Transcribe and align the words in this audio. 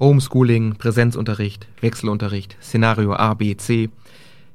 Homeschooling, 0.00 0.76
Präsenzunterricht, 0.76 1.66
Wechselunterricht, 1.80 2.56
Szenario 2.62 3.14
A, 3.14 3.34
B, 3.34 3.56
C. 3.56 3.90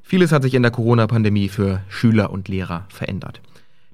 Vieles 0.02 0.32
hat 0.32 0.42
sich 0.42 0.54
in 0.54 0.62
der 0.62 0.70
Corona-Pandemie 0.70 1.48
für 1.48 1.82
Schüler 1.88 2.30
und 2.30 2.48
Lehrer 2.48 2.86
verändert. 2.88 3.42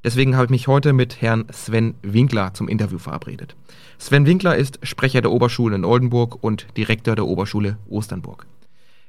Deswegen 0.05 0.37
habe 0.37 0.45
ich 0.45 0.51
mich 0.51 0.69
heute 0.69 0.93
mit 0.93 1.21
Herrn 1.21 1.45
Sven 1.53 1.95
Winkler 2.03 2.55
zum 2.55 2.69
Interview 2.69 2.99
verabredet. 2.99 3.57
Sven 3.99 4.27
Winkler 4.27 4.57
ist 4.57 4.79
Sprecher 4.83 5.21
der 5.21 5.33
Oberschule 5.33 5.75
in 5.75 5.85
Oldenburg 5.85 6.43
und 6.43 6.67
Direktor 6.77 7.17
der 7.17 7.27
Oberschule 7.27 7.79
Osternburg. 7.89 8.47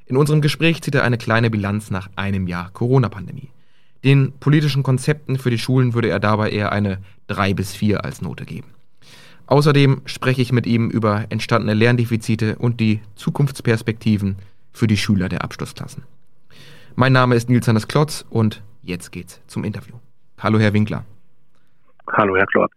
In 0.08 0.18
unserem 0.18 0.42
Gespräch 0.42 0.82
zieht 0.82 0.96
er 0.96 1.04
eine 1.04 1.18
kleine 1.18 1.50
Bilanz 1.50 1.92
nach 1.92 2.10
einem 2.16 2.48
Jahr 2.48 2.72
Corona-Pandemie. 2.72 3.52
Den 4.04 4.34
politischen 4.40 4.84
Konzepten 4.84 5.38
für 5.38 5.52
die 5.52 5.60
Schulen 5.60 5.94
würde 5.94 6.10
er 6.10 6.20
dabei 6.20 6.50
eher 6.50 6.72
eine 6.72 6.98
3 7.28 7.54
bis 7.54 7.74
4 7.74 8.04
als 8.04 8.22
Note 8.22 8.46
geben. 8.46 8.68
Außerdem 9.52 10.04
spreche 10.06 10.42
ich 10.42 10.54
mit 10.54 10.66
ihm 10.66 10.90
über 10.90 11.26
entstandene 11.28 11.74
Lerndefizite 11.74 12.56
und 12.56 12.80
die 12.80 13.02
Zukunftsperspektiven 13.16 14.38
für 14.72 14.88
die 14.88 14.96
Schüler 14.96 15.28
der 15.28 15.44
Abschlussklassen. 15.44 16.04
Mein 16.96 17.12
Name 17.12 17.36
ist 17.36 17.50
Nils 17.50 17.68
Anders 17.68 17.90
Klotz 17.90 18.26
und 18.30 18.64
jetzt 18.82 19.12
geht's 19.12 19.42
zum 19.48 19.66
Interview. 19.66 19.96
Hallo, 20.40 20.58
Herr 20.58 20.72
Winkler. 20.72 21.04
Hallo, 22.14 22.38
Herr 22.38 22.46
Klotz. 22.46 22.72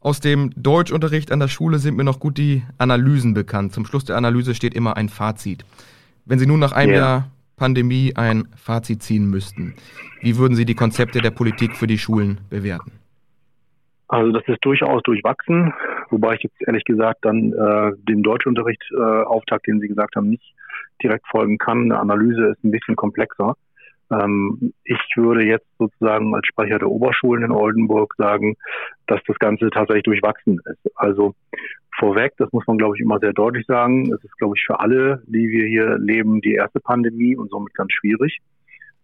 Aus 0.00 0.18
dem 0.18 0.50
Deutschunterricht 0.56 1.30
an 1.30 1.38
der 1.38 1.46
Schule 1.46 1.78
sind 1.78 1.96
mir 1.96 2.02
noch 2.02 2.18
gut 2.18 2.38
die 2.38 2.64
Analysen 2.76 3.32
bekannt. 3.32 3.72
Zum 3.72 3.86
Schluss 3.86 4.04
der 4.04 4.16
Analyse 4.16 4.56
steht 4.56 4.74
immer 4.74 4.96
ein 4.96 5.08
Fazit. 5.08 5.64
Wenn 6.24 6.40
Sie 6.40 6.46
nun 6.46 6.58
nach 6.58 6.72
einem 6.72 6.94
ja. 6.94 6.98
Jahr 6.98 7.30
Pandemie 7.54 8.16
ein 8.16 8.48
Fazit 8.56 9.04
ziehen 9.04 9.30
müssten, 9.30 9.76
wie 10.22 10.38
würden 10.38 10.56
Sie 10.56 10.64
die 10.64 10.74
Konzepte 10.74 11.20
der 11.20 11.30
Politik 11.30 11.76
für 11.76 11.86
die 11.86 11.98
Schulen 11.98 12.40
bewerten? 12.50 12.90
Also 14.14 14.30
das 14.30 14.46
ist 14.46 14.64
durchaus 14.64 15.02
durchwachsen, 15.02 15.74
wobei 16.08 16.34
ich 16.34 16.44
jetzt 16.44 16.54
ehrlich 16.64 16.84
gesagt 16.84 17.24
dann 17.24 17.52
äh, 17.52 17.90
dem 18.08 18.22
Deutschunterricht 18.22 18.80
äh, 18.96 19.02
Auftakt, 19.02 19.66
den 19.66 19.80
Sie 19.80 19.88
gesagt 19.88 20.14
haben, 20.14 20.30
nicht 20.30 20.54
direkt 21.02 21.26
folgen 21.26 21.58
kann. 21.58 21.90
Eine 21.90 21.98
Analyse 21.98 22.52
ist 22.52 22.62
ein 22.62 22.70
bisschen 22.70 22.94
komplexer. 22.94 23.56
Ähm, 24.12 24.72
ich 24.84 25.00
würde 25.16 25.44
jetzt 25.44 25.66
sozusagen 25.80 26.32
als 26.32 26.46
Sprecher 26.46 26.78
der 26.78 26.90
Oberschulen 26.90 27.42
in 27.42 27.50
Oldenburg 27.50 28.14
sagen, 28.16 28.54
dass 29.08 29.20
das 29.26 29.36
Ganze 29.40 29.68
tatsächlich 29.70 30.04
durchwachsen 30.04 30.60
ist. 30.64 30.92
Also 30.94 31.34
vorweg, 31.98 32.34
das 32.36 32.52
muss 32.52 32.68
man 32.68 32.78
glaube 32.78 32.94
ich 32.96 33.02
immer 33.02 33.18
sehr 33.18 33.32
deutlich 33.32 33.66
sagen, 33.66 34.12
es 34.14 34.22
ist 34.22 34.38
glaube 34.38 34.54
ich 34.56 34.64
für 34.64 34.78
alle, 34.78 35.24
die 35.26 35.48
wir 35.48 35.66
hier 35.66 35.98
leben, 35.98 36.40
die 36.40 36.54
erste 36.54 36.78
Pandemie 36.78 37.34
und 37.34 37.50
somit 37.50 37.74
ganz 37.74 37.92
schwierig. 37.92 38.38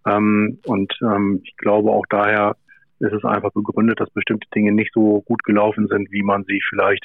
Ähm, 0.07 0.61
und 0.67 0.97
ähm, 1.03 1.41
ich 1.43 1.57
glaube 1.57 1.91
auch 1.91 2.07
daher 2.09 2.55
ist 3.01 3.13
es 3.13 3.25
einfach 3.25 3.53
begründet, 3.53 4.01
dass 4.01 4.11
bestimmte 4.11 4.49
Dinge 4.55 4.73
nicht 4.73 4.93
so 4.93 5.23
gut 5.23 5.43
gelaufen 5.45 5.89
sind, 5.89 6.11
wie 6.13 6.23
man 6.23 6.45
sie 6.45 6.61
vielleicht 6.69 7.05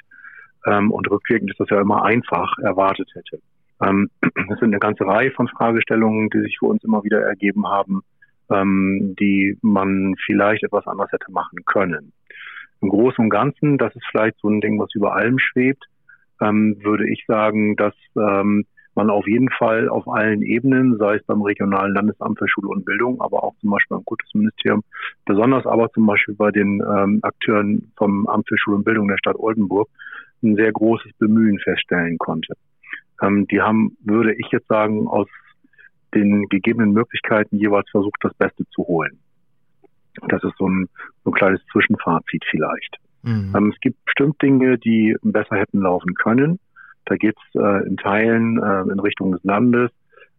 und 0.67 1.11
rückwirkend 1.11 1.52
ist 1.52 1.59
das 1.59 1.69
ja 1.69 1.79
immer 1.79 2.03
einfach 2.03 2.57
erwartet 2.57 3.07
hätte. 3.13 3.39
Ähm, 3.83 4.09
es 4.21 4.59
sind 4.59 4.73
eine 4.73 4.79
ganze 4.79 5.05
Reihe 5.05 5.31
von 5.31 5.47
Fragestellungen, 5.47 6.29
die 6.29 6.41
sich 6.41 6.57
für 6.59 6.65
uns 6.65 6.83
immer 6.83 7.03
wieder 7.03 7.21
ergeben 7.21 7.67
haben, 7.67 8.02
ähm, 8.49 9.15
die 9.19 9.57
man 9.61 10.15
vielleicht 10.25 10.63
etwas 10.63 10.87
anders 10.87 11.11
hätte 11.11 11.31
machen 11.31 11.59
können. 11.65 12.13
Im 12.81 12.89
Großen 12.89 13.23
und 13.23 13.30
Ganzen, 13.30 13.77
das 13.77 13.95
ist 13.95 14.05
vielleicht 14.09 14.37
so 14.39 14.49
ein 14.49 14.61
Ding, 14.61 14.80
was 14.80 14.93
über 14.95 15.15
allem 15.15 15.39
schwebt, 15.39 15.83
ähm, 16.41 16.77
würde 16.83 17.09
ich 17.09 17.23
sagen, 17.27 17.75
dass 17.75 17.93
ähm, 18.17 18.65
man 18.95 19.09
auf 19.09 19.27
jeden 19.27 19.49
Fall 19.49 19.89
auf 19.89 20.07
allen 20.07 20.41
Ebenen, 20.41 20.97
sei 20.97 21.15
es 21.15 21.23
beim 21.25 21.41
regionalen 21.41 21.93
Landesamt 21.93 22.39
für 22.39 22.47
Schule 22.47 22.69
und 22.69 22.85
Bildung, 22.85 23.21
aber 23.21 23.43
auch 23.43 23.55
zum 23.61 23.71
Beispiel 23.71 23.97
beim 23.97 24.05
Kultusministerium, 24.05 24.83
besonders 25.25 25.65
aber 25.65 25.91
zum 25.91 26.05
Beispiel 26.05 26.35
bei 26.35 26.52
den 26.52 26.81
ähm, 26.81 27.19
Akteuren 27.21 27.91
vom 27.97 28.27
Amt 28.27 28.47
für 28.47 28.57
Schule 28.57 28.77
und 28.77 28.83
Bildung 28.85 29.07
der 29.07 29.17
Stadt 29.17 29.35
Oldenburg, 29.37 29.89
ein 30.43 30.55
sehr 30.55 30.71
großes 30.71 31.11
Bemühen 31.17 31.59
feststellen 31.59 32.17
konnte. 32.17 32.53
Ähm, 33.21 33.47
die 33.47 33.61
haben, 33.61 33.97
würde 34.03 34.33
ich 34.33 34.47
jetzt 34.52 34.67
sagen, 34.67 35.07
aus 35.07 35.27
den 36.13 36.47
gegebenen 36.49 36.91
Möglichkeiten 36.91 37.57
jeweils 37.57 37.89
versucht, 37.89 38.17
das 38.21 38.33
Beste 38.35 38.65
zu 38.69 38.83
holen. 38.83 39.20
Das 40.30 40.43
ist 40.43 40.58
so 40.58 40.67
ein, 40.70 40.87
so 41.23 41.31
ein 41.31 41.33
kleines 41.33 41.61
Zwischenfazit 41.71 42.43
vielleicht. 42.49 42.97
Mhm. 43.23 43.53
Ähm, 43.55 43.71
es 43.73 43.80
gibt 43.81 44.03
bestimmt 44.05 44.41
Dinge, 44.41 44.77
die 44.77 45.15
besser 45.21 45.58
hätten 45.58 45.81
laufen 45.81 46.14
können. 46.14 46.59
Da 47.05 47.16
geht 47.16 47.36
es 47.38 47.61
äh, 47.61 47.88
in 47.88 47.98
Teilen 47.98 48.61
äh, 48.61 48.92
in 48.92 48.99
Richtung 48.99 49.32
des 49.32 49.43
Landes. 49.43 49.92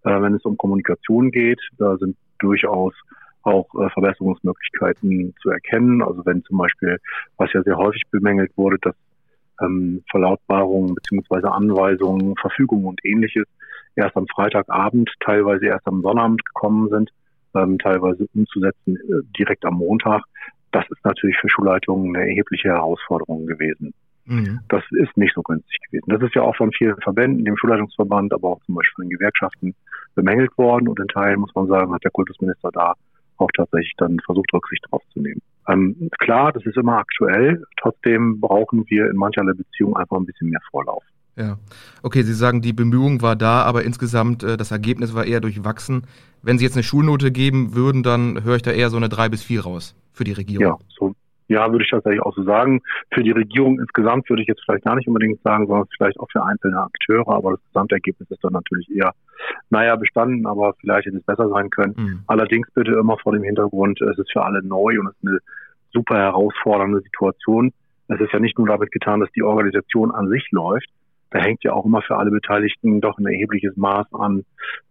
Äh, 0.04 0.20
wenn 0.20 0.34
es 0.34 0.44
um 0.44 0.56
Kommunikation 0.56 1.30
geht, 1.30 1.60
da 1.78 1.96
sind 1.96 2.16
durchaus 2.38 2.94
auch 3.42 3.66
äh, 3.74 3.88
Verbesserungsmöglichkeiten 3.90 5.34
zu 5.40 5.50
erkennen. 5.50 6.02
Also 6.02 6.26
wenn 6.26 6.42
zum 6.44 6.58
Beispiel, 6.58 6.98
was 7.36 7.52
ja 7.52 7.62
sehr 7.62 7.76
häufig 7.76 8.02
bemängelt 8.10 8.52
wurde, 8.56 8.78
dass 8.82 8.94
ähm, 9.62 10.02
Verlautbarungen 10.10 10.94
beziehungsweise 10.94 11.50
Anweisungen, 11.50 12.34
Verfügungen 12.36 12.86
und 12.86 13.04
ähnliches 13.04 13.46
erst 13.94 14.16
am 14.16 14.26
Freitagabend, 14.26 15.10
teilweise 15.20 15.66
erst 15.66 15.86
am 15.86 16.02
Sonnabend 16.02 16.44
gekommen 16.44 16.88
sind, 16.90 17.10
ähm, 17.54 17.78
teilweise 17.78 18.26
umzusetzen 18.34 18.96
äh, 18.96 19.22
direkt 19.38 19.64
am 19.64 19.74
Montag. 19.74 20.22
Das 20.72 20.84
ist 20.90 21.04
natürlich 21.04 21.38
für 21.38 21.48
Schulleitungen 21.48 22.14
eine 22.14 22.28
erhebliche 22.28 22.68
Herausforderung 22.68 23.46
gewesen. 23.46 23.94
Mhm. 24.26 24.60
Das 24.68 24.82
ist 24.90 25.16
nicht 25.16 25.34
so 25.34 25.42
günstig 25.42 25.78
gewesen. 25.88 26.06
Das 26.08 26.22
ist 26.22 26.34
ja 26.34 26.42
auch 26.42 26.56
von 26.56 26.72
vielen 26.72 26.96
Verbänden, 27.00 27.44
dem 27.44 27.56
Schulleitungsverband, 27.56 28.32
aber 28.32 28.50
auch 28.50 28.60
zum 28.66 28.74
Beispiel 28.74 28.94
von 28.94 29.04
den 29.04 29.18
Gewerkschaften 29.18 29.74
bemängelt 30.14 30.56
worden. 30.58 30.88
Und 30.88 30.98
in 30.98 31.08
Teilen, 31.08 31.40
muss 31.40 31.54
man 31.54 31.68
sagen, 31.68 31.92
hat 31.92 32.04
der 32.04 32.10
Kultusminister 32.10 32.70
da 32.72 32.94
auch 33.38 33.50
tatsächlich 33.56 33.94
dann 33.98 34.18
versucht, 34.24 34.52
Rücksicht 34.52 34.84
drauf 34.90 35.02
zu 35.12 35.20
nehmen. 35.20 35.40
Ähm, 35.68 36.10
klar, 36.18 36.52
das 36.52 36.64
ist 36.64 36.76
immer 36.76 36.98
aktuell. 36.98 37.62
Trotzdem 37.80 38.40
brauchen 38.40 38.84
wir 38.88 39.10
in 39.10 39.16
mancherlei 39.16 39.52
Beziehungen 39.52 39.96
einfach 39.96 40.16
ein 40.16 40.26
bisschen 40.26 40.50
mehr 40.50 40.60
Vorlauf. 40.70 41.02
Ja, 41.36 41.58
okay, 42.02 42.22
Sie 42.22 42.32
sagen, 42.32 42.62
die 42.62 42.72
Bemühung 42.72 43.20
war 43.20 43.36
da, 43.36 43.62
aber 43.62 43.84
insgesamt 43.84 44.42
äh, 44.42 44.56
das 44.56 44.70
Ergebnis 44.70 45.14
war 45.14 45.26
eher 45.26 45.40
durchwachsen. 45.40 46.06
Wenn 46.42 46.56
Sie 46.56 46.64
jetzt 46.64 46.76
eine 46.76 46.82
Schulnote 46.82 47.30
geben 47.30 47.74
würden, 47.74 48.02
dann 48.02 48.42
höre 48.42 48.56
ich 48.56 48.62
da 48.62 48.70
eher 48.70 48.88
so 48.88 48.96
eine 48.96 49.10
3 49.10 49.28
bis 49.28 49.42
4 49.42 49.62
raus 49.62 49.94
für 50.12 50.24
die 50.24 50.32
Regierung. 50.32 50.62
Ja, 50.62 50.78
so, 50.88 51.14
ja, 51.48 51.70
würde 51.70 51.84
ich 51.84 51.90
tatsächlich 51.90 52.22
auch 52.22 52.34
so 52.34 52.42
sagen. 52.42 52.82
Für 53.12 53.22
die 53.22 53.30
Regierung 53.30 53.78
insgesamt 53.78 54.28
würde 54.28 54.42
ich 54.42 54.48
jetzt 54.48 54.62
vielleicht 54.64 54.84
gar 54.84 54.96
nicht 54.96 55.08
unbedingt 55.08 55.40
sagen, 55.42 55.66
sondern 55.66 55.86
vielleicht 55.96 56.18
auch 56.18 56.28
für 56.30 56.44
einzelne 56.44 56.80
Akteure, 56.80 57.28
aber 57.28 57.52
das 57.52 57.64
Gesamtergebnis 57.68 58.30
ist 58.30 58.42
dann 58.42 58.52
natürlich 58.52 58.88
eher, 58.94 59.12
naja, 59.70 59.96
bestanden, 59.96 60.46
aber 60.46 60.74
vielleicht 60.80 61.06
hätte 61.06 61.18
es 61.18 61.24
besser 61.24 61.48
sein 61.48 61.70
können. 61.70 61.94
Mhm. 61.96 62.20
Allerdings 62.26 62.68
bitte 62.74 62.92
immer 62.92 63.18
vor 63.18 63.32
dem 63.32 63.42
Hintergrund, 63.42 64.00
es 64.00 64.18
ist 64.18 64.32
für 64.32 64.44
alle 64.44 64.62
neu 64.62 64.98
und 64.98 65.08
es 65.08 65.14
ist 65.14 65.28
eine 65.28 65.38
super 65.92 66.16
herausfordernde 66.16 67.00
Situation. 67.00 67.72
Es 68.08 68.20
ist 68.20 68.32
ja 68.32 68.38
nicht 68.38 68.58
nur 68.58 68.68
damit 68.68 68.92
getan, 68.92 69.20
dass 69.20 69.30
die 69.32 69.42
Organisation 69.42 70.10
an 70.10 70.28
sich 70.28 70.46
läuft, 70.50 70.88
da 71.30 71.40
hängt 71.40 71.64
ja 71.64 71.72
auch 71.72 71.84
immer 71.84 72.02
für 72.02 72.16
alle 72.16 72.30
Beteiligten 72.30 73.00
doch 73.00 73.18
ein 73.18 73.26
erhebliches 73.26 73.76
Maß 73.76 74.06
an 74.12 74.44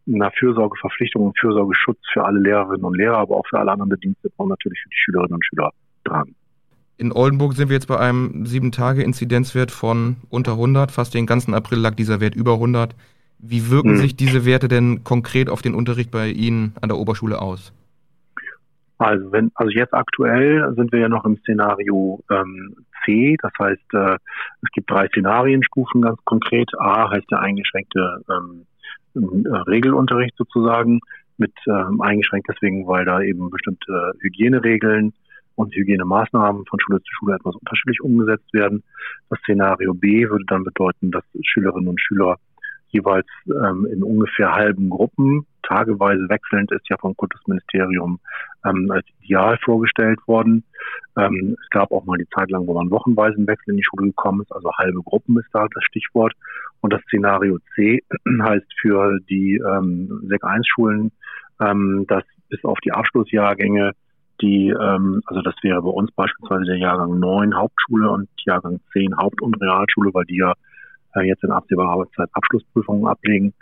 einer 0.07 0.31
Fürsorgeverpflichtung 0.31 1.27
und 1.27 1.39
Fürsorgeschutz 1.39 1.99
für 2.11 2.25
alle 2.25 2.39
Lehrerinnen 2.39 2.83
und 2.83 2.97
Lehrer, 2.97 3.17
aber 3.17 3.37
auch 3.37 3.47
für 3.47 3.59
alle 3.59 3.71
anderen 3.71 3.89
Bediensteten 3.89 4.35
und 4.37 4.49
natürlich 4.49 4.79
für 4.83 4.89
die 4.89 4.97
Schülerinnen 4.97 5.33
und 5.33 5.45
Schüler 5.45 5.71
dran. 6.03 6.35
In 6.97 7.11
Oldenburg 7.11 7.53
sind 7.53 7.69
wir 7.69 7.75
jetzt 7.75 7.87
bei 7.87 7.99
einem 7.99 8.43
7-Tage-Inzidenzwert 8.43 9.71
von 9.71 10.15
unter 10.29 10.53
100. 10.53 10.91
Fast 10.91 11.13
den 11.13 11.25
ganzen 11.25 11.53
April 11.53 11.79
lag 11.79 11.95
dieser 11.95 12.21
Wert 12.21 12.35
über 12.35 12.53
100. 12.53 12.95
Wie 13.39 13.69
wirken 13.69 13.91
hm. 13.91 13.97
sich 13.97 14.15
diese 14.15 14.45
Werte 14.45 14.67
denn 14.67 15.03
konkret 15.03 15.49
auf 15.49 15.61
den 15.61 15.75
Unterricht 15.75 16.09
bei 16.09 16.29
Ihnen 16.29 16.73
an 16.81 16.89
der 16.89 16.97
Oberschule 16.97 17.41
aus? 17.41 17.73
Also 18.97 19.29
wenn, 19.33 19.51
also 19.55 19.71
jetzt 19.71 19.93
aktuell 19.93 20.73
sind 20.75 20.93
wir 20.93 20.99
ja 20.99 21.09
noch 21.09 21.25
im 21.25 21.37
Szenario 21.39 22.23
ähm, 22.31 22.75
C, 23.03 23.35
das 23.41 23.51
heißt, 23.59 23.93
äh, 23.93 24.15
es 24.61 24.71
gibt 24.71 24.89
drei 24.89 25.07
Szenarienstufen 25.07 26.01
ganz 26.01 26.17
konkret. 26.23 26.71
A 26.79 27.09
heißt 27.11 27.29
der 27.29 27.41
eingeschränkte 27.41 28.21
ähm, 28.29 28.65
äh, 29.15 29.57
Regelunterricht 29.69 30.35
sozusagen, 30.37 31.01
mit 31.37 31.53
ähm, 31.67 31.99
eingeschränkt 31.99 32.47
deswegen, 32.49 32.87
weil 32.87 33.03
da 33.03 33.21
eben 33.21 33.49
bestimmte 33.49 34.13
Hygieneregeln 34.21 35.13
und 35.55 35.73
Hygienemaßnahmen 35.75 36.65
von 36.65 36.79
Schule 36.79 36.99
zu 37.01 37.11
Schule 37.19 37.35
etwas 37.35 37.55
unterschiedlich 37.55 38.01
umgesetzt 38.01 38.53
werden. 38.53 38.83
Das 39.29 39.39
Szenario 39.39 39.93
B 39.93 40.29
würde 40.29 40.45
dann 40.47 40.63
bedeuten, 40.63 41.11
dass 41.11 41.23
Schülerinnen 41.41 41.89
und 41.89 42.01
Schüler 42.01 42.37
jeweils 42.89 43.27
ähm, 43.47 43.85
in 43.91 44.03
ungefähr 44.03 44.53
halben 44.53 44.89
Gruppen, 44.89 45.45
tageweise 45.63 46.29
wechselnd 46.29 46.71
ist 46.71 46.87
ja 46.89 46.97
vom 46.97 47.15
Kultusministerium 47.15 48.19
ähm, 48.65 48.89
als 48.91 49.05
ideal 49.21 49.57
vorgestellt 49.63 50.19
worden. 50.27 50.63
Ähm, 51.17 51.57
es 51.61 51.69
gab 51.69 51.91
auch 51.91 52.05
mal 52.05 52.17
die 52.17 52.29
Zeit 52.29 52.49
lang, 52.51 52.67
wo 52.67 52.73
man 52.73 52.91
wochenweise 52.91 53.37
im 53.37 53.47
Wechsel 53.47 53.71
in 53.71 53.77
die 53.77 53.83
Schule 53.83 54.07
gekommen 54.07 54.41
ist, 54.41 54.51
also 54.51 54.69
halbe 54.77 55.01
Gruppen 55.01 55.37
ist 55.39 55.49
da 55.51 55.67
das 55.73 55.83
Stichwort. 55.85 56.33
Und 56.81 56.93
das 56.93 57.01
Szenario 57.03 57.57
C 57.73 58.03
heißt 58.41 58.67
für 58.79 59.19
die 59.29 59.57
ähm, 59.57 60.21
Sek 60.27 60.43
1 60.43 60.67
Schulen, 60.67 61.11
ähm, 61.59 62.05
dass 62.07 62.23
bis 62.49 62.63
auf 62.63 62.79
die 62.79 62.91
Abschlussjahrgänge 62.91 63.93
die, 64.41 64.69
ähm, 64.69 65.21
also 65.25 65.41
das 65.41 65.55
wäre 65.61 65.81
bei 65.81 65.89
uns 65.89 66.11
beispielsweise 66.11 66.65
der 66.65 66.77
Jahrgang 66.77 67.19
9 67.19 67.55
Hauptschule 67.55 68.09
und 68.09 68.29
Jahrgang 68.45 68.79
10 68.93 69.17
Haupt- 69.17 69.41
und 69.41 69.59
Realschule, 69.61 70.13
weil 70.13 70.25
die 70.25 70.37
ja 70.37 70.53
äh, 71.15 71.21
jetzt 71.21 71.43
in 71.43 71.51
absehbarer 71.51 72.09
Zeit 72.15 72.29
Abschlussprüfungen 72.33 73.07
ablegen. 73.07 73.53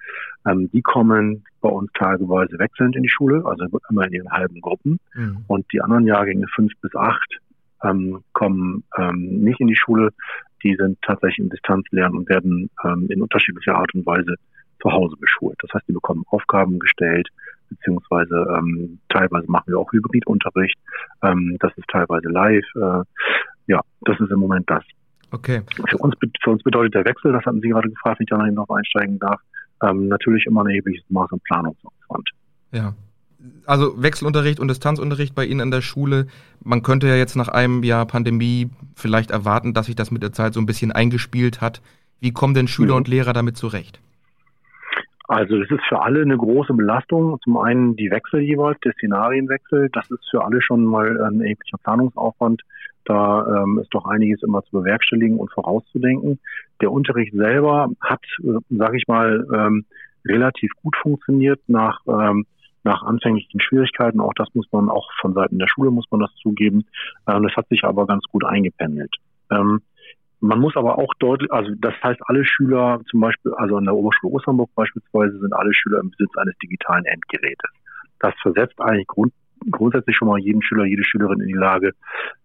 Ähm, 0.45 0.69
die 0.71 0.81
kommen 0.81 1.43
bei 1.61 1.69
uns 1.69 1.91
tageweise 1.93 2.57
wechselnd 2.59 2.95
in 2.95 3.03
die 3.03 3.09
Schule, 3.09 3.45
also 3.45 3.65
immer 3.89 4.05
in 4.07 4.13
ihren 4.13 4.31
halben 4.31 4.61
Gruppen. 4.61 4.99
Mhm. 5.13 5.45
Und 5.47 5.65
die 5.71 5.81
anderen 5.81 6.07
Jahrgänge 6.07 6.47
5 6.53 6.71
bis 6.81 6.95
8 6.95 7.19
ähm, 7.83 8.23
kommen 8.33 8.83
ähm, 8.97 9.41
nicht 9.41 9.59
in 9.59 9.67
die 9.67 9.75
Schule. 9.75 10.09
Die 10.63 10.75
sind 10.75 11.01
tatsächlich 11.01 11.39
in 11.39 11.49
Distanzlernen 11.49 12.17
und 12.17 12.29
werden 12.29 12.69
ähm, 12.83 13.07
in 13.09 13.21
unterschiedlicher 13.21 13.75
Art 13.75 13.93
und 13.93 14.05
Weise 14.05 14.35
zu 14.83 14.91
Hause 14.91 15.15
beschult. 15.19 15.55
Das 15.61 15.71
heißt, 15.73 15.87
die 15.87 15.93
bekommen 15.93 16.23
Aufgaben 16.27 16.77
gestellt, 16.77 17.29
beziehungsweise 17.69 18.45
ähm, 18.57 18.99
teilweise 19.09 19.49
machen 19.49 19.67
wir 19.67 19.79
auch 19.79 19.91
Hybridunterricht. 19.91 20.77
Ähm, 21.23 21.57
das 21.59 21.71
ist 21.77 21.87
teilweise 21.87 22.27
live. 22.29 22.65
Äh, 22.75 23.03
ja, 23.67 23.81
das 24.01 24.19
ist 24.19 24.29
im 24.29 24.39
Moment 24.39 24.69
das. 24.69 24.83
Okay. 25.31 25.61
Für 25.89 25.97
uns, 25.97 26.15
für 26.43 26.51
uns 26.51 26.61
bedeutet 26.61 26.93
der 26.93 27.05
Wechsel, 27.05 27.31
das 27.31 27.43
hatten 27.45 27.61
Sie 27.61 27.69
gerade 27.69 27.89
gefragt, 27.89 28.19
wenn 28.19 28.25
ich 28.25 28.29
da 28.29 28.37
noch 28.51 28.69
einsteigen 28.69 29.17
darf, 29.17 29.41
ähm, 29.81 30.07
natürlich 30.07 30.45
immer 30.45 30.63
ein 30.63 30.67
erhebliches 30.67 31.03
Maß 31.09 31.31
an 31.31 31.39
Planungsaufwand. 31.45 32.29
Ja. 32.71 32.93
Also 33.65 34.01
Wechselunterricht 34.01 34.59
und 34.59 34.69
Distanzunterricht 34.69 35.35
bei 35.35 35.45
Ihnen 35.45 35.59
an 35.59 35.71
der 35.71 35.81
Schule. 35.81 36.27
Man 36.63 36.81
könnte 36.81 37.07
ja 37.07 37.15
jetzt 37.15 37.35
nach 37.35 37.49
einem 37.49 37.83
Jahr 37.83 38.05
Pandemie 38.05 38.69
vielleicht 38.95 39.31
erwarten, 39.31 39.73
dass 39.73 39.87
sich 39.87 39.95
das 39.95 40.11
mit 40.11 40.23
der 40.23 40.31
Zeit 40.31 40.53
so 40.53 40.61
ein 40.61 40.65
bisschen 40.65 40.91
eingespielt 40.91 41.59
hat. 41.59 41.81
Wie 42.21 42.31
kommen 42.31 42.53
denn 42.53 42.67
Schüler 42.67 42.93
mhm. 42.93 42.97
und 42.97 43.07
Lehrer 43.09 43.33
damit 43.33 43.57
zurecht? 43.57 43.99
Also 45.27 45.57
das 45.57 45.71
ist 45.71 45.85
für 45.87 46.01
alle 46.01 46.21
eine 46.21 46.37
große 46.37 46.73
Belastung. 46.73 47.39
Zum 47.43 47.57
einen 47.57 47.95
die 47.95 48.11
Wechsel 48.11 48.41
jeweils, 48.41 48.79
der 48.81 48.93
Szenarienwechsel. 48.93 49.89
Das 49.93 50.09
ist 50.11 50.27
für 50.29 50.43
alle 50.43 50.61
schon 50.61 50.83
mal 50.83 51.21
ein 51.21 51.41
erheblicher 51.41 51.77
Planungsaufwand. 51.77 52.61
Da 53.05 53.63
ähm, 53.63 53.79
ist 53.79 53.93
doch 53.93 54.05
einiges 54.05 54.43
immer 54.43 54.63
zu 54.63 54.71
bewerkstelligen 54.71 55.37
und 55.37 55.51
vorauszudenken. 55.51 56.39
Der 56.81 56.91
Unterricht 56.91 57.33
selber 57.33 57.89
hat, 58.01 58.21
äh, 58.43 58.59
sage 58.69 58.97
ich 58.97 59.07
mal, 59.07 59.45
ähm, 59.53 59.85
relativ 60.25 60.71
gut 60.81 60.95
funktioniert 61.01 61.61
nach 61.67 61.99
ähm, 62.07 62.45
nach 62.85 63.03
anfänglichen 63.03 63.61
Schwierigkeiten. 63.61 64.19
Auch 64.19 64.33
das 64.35 64.49
muss 64.53 64.67
man 64.71 64.89
auch 64.89 65.09
von 65.21 65.33
Seiten 65.33 65.57
der 65.57 65.67
Schule 65.67 65.91
muss 65.91 66.09
man 66.11 66.19
das 66.19 66.33
zugeben. 66.35 66.85
Ähm, 67.27 67.43
das 67.43 67.55
hat 67.55 67.67
sich 67.69 67.83
aber 67.83 68.05
ganz 68.07 68.25
gut 68.25 68.43
eingependelt. 68.43 69.15
Ähm, 69.51 69.81
man 70.43 70.59
muss 70.59 70.75
aber 70.75 70.97
auch 70.97 71.13
deutlich, 71.19 71.49
also 71.53 71.71
das 71.79 71.93
heißt, 72.03 72.19
alle 72.25 72.43
Schüler 72.43 72.99
zum 73.09 73.21
Beispiel, 73.21 73.53
also 73.53 73.77
an 73.77 73.85
der 73.85 73.95
Oberschule 73.95 74.33
Osternburg 74.33 74.69
beispielsweise, 74.75 75.39
sind 75.39 75.53
alle 75.53 75.73
Schüler 75.73 76.01
im 76.01 76.11
Besitz 76.11 76.35
eines 76.35 76.57
digitalen 76.57 77.05
Endgerätes. 77.05 77.71
Das 78.19 78.33
versetzt 78.41 78.77
eigentlich 78.81 79.07
grund, 79.07 79.31
grundsätzlich 79.71 80.17
schon 80.17 80.27
mal 80.27 80.39
jeden 80.39 80.61
Schüler, 80.61 80.83
jede 80.83 81.05
Schülerin 81.05 81.39
in 81.39 81.47
die 81.47 81.53
Lage, 81.53 81.93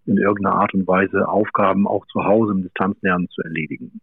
in 0.07 0.17
irgendeiner 0.17 0.55
Art 0.55 0.75
und 0.75 0.87
Weise 0.87 1.29
Aufgaben 1.29 1.89
auch 1.89 2.07
zu 2.07 2.23
Hause 2.23 2.53
im 2.53 2.63
Distanzlernen 2.63 3.29
zu 3.31 3.43
erledigen. 3.43 4.01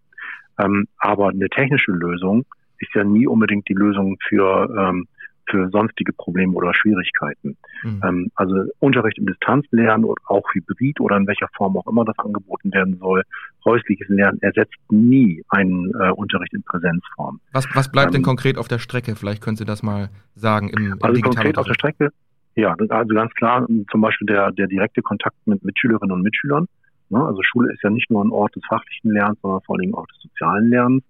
Ähm, 0.59 0.87
aber 0.97 1.29
eine 1.29 1.47
technische 1.47 1.93
Lösung 1.93 2.43
ist 2.79 2.93
ja 2.95 3.05
nie 3.05 3.27
unbedingt 3.27 3.69
die 3.69 3.75
Lösung 3.75 4.17
für 4.27 4.69
ähm, 4.77 5.07
für 5.49 5.69
sonstige 5.69 6.13
Probleme 6.13 6.53
oder 6.53 6.73
Schwierigkeiten. 6.73 7.57
Mhm. 7.83 8.01
Ähm, 8.03 8.31
also 8.35 8.65
Unterricht 8.79 9.17
im 9.17 9.27
Distanzlernen 9.27 10.05
oder 10.05 10.21
auch 10.27 10.43
Hybrid 10.53 10.99
oder 10.99 11.17
in 11.17 11.27
welcher 11.27 11.47
Form 11.55 11.77
auch 11.77 11.87
immer 11.87 12.05
das 12.05 12.17
angeboten 12.19 12.71
werden 12.73 12.97
soll, 12.97 13.23
häusliches 13.63 14.07
Lernen 14.09 14.39
ersetzt 14.41 14.75
nie 14.89 15.43
einen 15.49 15.91
äh, 15.99 16.11
Unterricht 16.11 16.53
in 16.53 16.63
Präsenzform. 16.63 17.39
Was, 17.51 17.67
was 17.73 17.91
bleibt 17.91 18.07
ähm, 18.07 18.13
denn 18.13 18.23
konkret 18.23 18.57
auf 18.57 18.67
der 18.67 18.79
Strecke? 18.79 19.15
Vielleicht 19.15 19.41
können 19.41 19.57
Sie 19.57 19.65
das 19.65 19.83
mal 19.83 20.09
sagen 20.35 20.69
im, 20.69 20.93
im 20.93 20.97
Also 21.01 21.21
konkret 21.21 21.57
auf 21.57 21.65
der 21.65 21.73
Strecke, 21.73 22.11
ja, 22.55 22.73
also 22.73 23.13
ganz 23.13 23.33
klar 23.33 23.67
zum 23.91 24.01
Beispiel 24.01 24.27
der, 24.27 24.51
der 24.51 24.67
direkte 24.67 25.01
Kontakt 25.01 25.35
mit 25.45 25.63
Mitschülerinnen 25.63 26.13
und 26.15 26.21
Mitschülern. 26.21 26.67
Ne? 27.09 27.23
Also 27.23 27.41
Schule 27.43 27.73
ist 27.73 27.83
ja 27.83 27.89
nicht 27.89 28.09
nur 28.09 28.23
ein 28.23 28.31
Ort 28.31 28.55
des 28.55 28.63
fachlichen 28.67 29.11
Lernens, 29.11 29.39
sondern 29.41 29.61
vor 29.61 29.75
allen 29.75 29.81
Dingen 29.81 29.93
auch 29.93 30.07
des 30.07 30.19
sozialen 30.21 30.69
Lernens. 30.69 31.03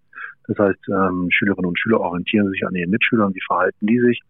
Das 0.48 0.58
heißt, 0.58 0.90
ähm, 0.90 1.28
Schülerinnen 1.32 1.70
und 1.70 1.80
Schüler 1.80 2.00
orientieren 2.00 2.50
sich 2.50 2.66
an 2.66 2.76
ihren 2.76 2.92
Mitschülern, 2.92 3.34
wie 3.34 3.42
verhalten 3.46 3.88
die 3.88 4.00
sich. 4.00 4.22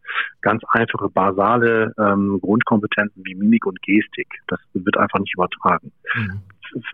Ganz 0.42 0.64
einfache, 0.70 1.10
basale 1.10 1.94
ähm, 2.00 2.40
Grundkompetenzen 2.42 3.24
wie 3.26 3.36
Mimik 3.36 3.66
und 3.66 3.82
Gestik, 3.82 4.28
das 4.48 4.60
wird 4.74 4.98
einfach 4.98 5.20
nicht 5.20 5.34
übertragen. 5.34 5.92
Mhm. 6.16 6.42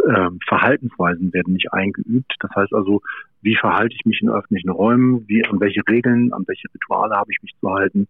Ähm, 0.07 0.39
Verhaltensweisen 0.47 1.33
werden 1.33 1.53
nicht 1.53 1.71
eingeübt. 1.73 2.33
Das 2.39 2.51
heißt 2.55 2.73
also, 2.73 3.01
wie 3.41 3.55
verhalte 3.55 3.95
ich 3.95 4.05
mich 4.05 4.21
in 4.21 4.29
öffentlichen 4.29 4.69
Räumen, 4.69 5.27
wie, 5.27 5.45
an 5.45 5.59
welche 5.59 5.81
Regeln, 5.89 6.33
an 6.33 6.43
welche 6.47 6.67
Rituale 6.73 7.15
habe 7.15 7.31
ich 7.31 7.41
mich 7.41 7.53
zu 7.59 7.71
halten. 7.71 8.07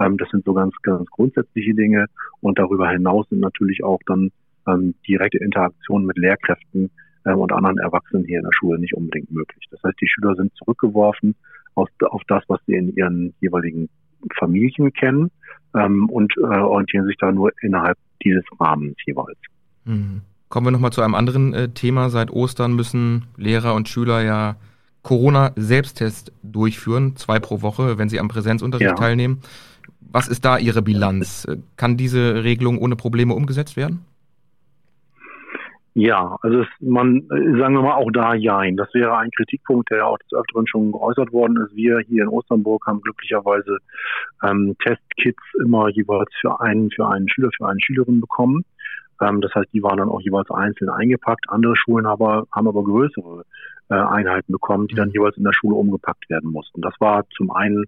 Ähm, 0.00 0.18
das 0.18 0.28
sind 0.30 0.44
so 0.44 0.52
ganz, 0.54 0.74
ganz 0.82 1.08
grundsätzliche 1.10 1.74
Dinge. 1.74 2.06
Und 2.40 2.58
darüber 2.58 2.88
hinaus 2.90 3.28
sind 3.28 3.40
natürlich 3.40 3.82
auch 3.82 4.00
dann 4.06 4.30
ähm, 4.66 4.94
direkte 5.06 5.38
Interaktionen 5.38 6.06
mit 6.06 6.18
Lehrkräften 6.18 6.90
und 7.32 7.52
anderen 7.52 7.78
Erwachsenen 7.78 8.24
hier 8.24 8.38
in 8.38 8.44
der 8.44 8.52
Schule 8.52 8.78
nicht 8.78 8.94
unbedingt 8.94 9.30
möglich. 9.30 9.66
Das 9.70 9.82
heißt, 9.82 10.00
die 10.00 10.08
Schüler 10.08 10.34
sind 10.34 10.54
zurückgeworfen 10.56 11.34
auf, 11.74 11.88
auf 12.10 12.22
das, 12.28 12.42
was 12.48 12.60
sie 12.66 12.74
in 12.74 12.94
ihren 12.94 13.34
jeweiligen 13.40 13.88
Familien 14.38 14.92
kennen 14.92 15.30
ähm, 15.74 16.08
und 16.08 16.34
äh, 16.36 16.40
orientieren 16.40 17.06
sich 17.06 17.16
da 17.18 17.32
nur 17.32 17.52
innerhalb 17.62 17.98
dieses 18.22 18.44
Rahmens 18.58 18.96
jeweils. 19.06 19.38
Mhm. 19.84 20.22
Kommen 20.48 20.66
wir 20.66 20.70
nochmal 20.70 20.92
zu 20.92 21.02
einem 21.02 21.14
anderen 21.14 21.52
äh, 21.52 21.68
Thema. 21.70 22.10
Seit 22.10 22.30
Ostern 22.30 22.74
müssen 22.74 23.26
Lehrer 23.36 23.74
und 23.74 23.88
Schüler 23.88 24.22
ja 24.22 24.56
Corona-Selbsttest 25.02 26.32
durchführen, 26.42 27.16
zwei 27.16 27.38
pro 27.38 27.60
Woche, 27.60 27.98
wenn 27.98 28.08
sie 28.08 28.20
am 28.20 28.28
Präsenzunterricht 28.28 28.90
ja. 28.90 28.94
teilnehmen. 28.94 29.40
Was 30.00 30.28
ist 30.28 30.44
da 30.44 30.58
Ihre 30.58 30.80
Bilanz? 30.80 31.46
Kann 31.76 31.96
diese 31.96 32.44
Regelung 32.44 32.78
ohne 32.78 32.94
Probleme 32.94 33.34
umgesetzt 33.34 33.76
werden? 33.76 34.04
Ja, 35.96 36.36
also 36.42 36.62
es, 36.62 36.68
man, 36.80 37.22
sagen 37.28 37.74
wir 37.74 37.82
mal 37.82 37.94
auch 37.94 38.10
da 38.10 38.34
jein. 38.34 38.76
Das 38.76 38.92
wäre 38.94 39.16
ein 39.16 39.30
Kritikpunkt, 39.30 39.90
der 39.92 40.04
auch 40.06 40.18
des 40.18 40.32
Öfteren 40.32 40.66
schon 40.66 40.90
geäußert 40.90 41.32
worden 41.32 41.56
ist. 41.58 41.74
Wir 41.76 42.00
hier 42.00 42.24
in 42.24 42.28
Osternburg 42.28 42.84
haben 42.86 43.00
glücklicherweise 43.00 43.78
ähm, 44.42 44.74
Testkits 44.82 45.42
immer 45.64 45.88
jeweils 45.90 46.30
für 46.40 46.60
einen, 46.60 46.90
für 46.90 47.06
einen 47.06 47.28
Schüler, 47.28 47.50
für 47.56 47.68
eine 47.68 47.80
Schülerin 47.80 48.20
bekommen. 48.20 48.64
Ähm, 49.20 49.40
das 49.40 49.54
heißt, 49.54 49.72
die 49.72 49.84
waren 49.84 49.98
dann 49.98 50.08
auch 50.08 50.20
jeweils 50.20 50.50
einzeln 50.50 50.90
eingepackt. 50.90 51.44
Andere 51.48 51.76
Schulen 51.76 52.06
aber, 52.06 52.48
haben 52.50 52.66
aber 52.66 52.82
größere 52.82 53.44
äh, 53.90 53.94
Einheiten 53.94 54.52
bekommen, 54.52 54.88
die 54.88 54.94
dann 54.94 55.08
mhm. 55.08 55.14
jeweils 55.14 55.36
in 55.36 55.44
der 55.44 55.52
Schule 55.52 55.76
umgepackt 55.76 56.28
werden 56.30 56.50
mussten. 56.50 56.80
Das 56.80 56.94
war 57.00 57.24
zum 57.36 57.50
einen, 57.50 57.84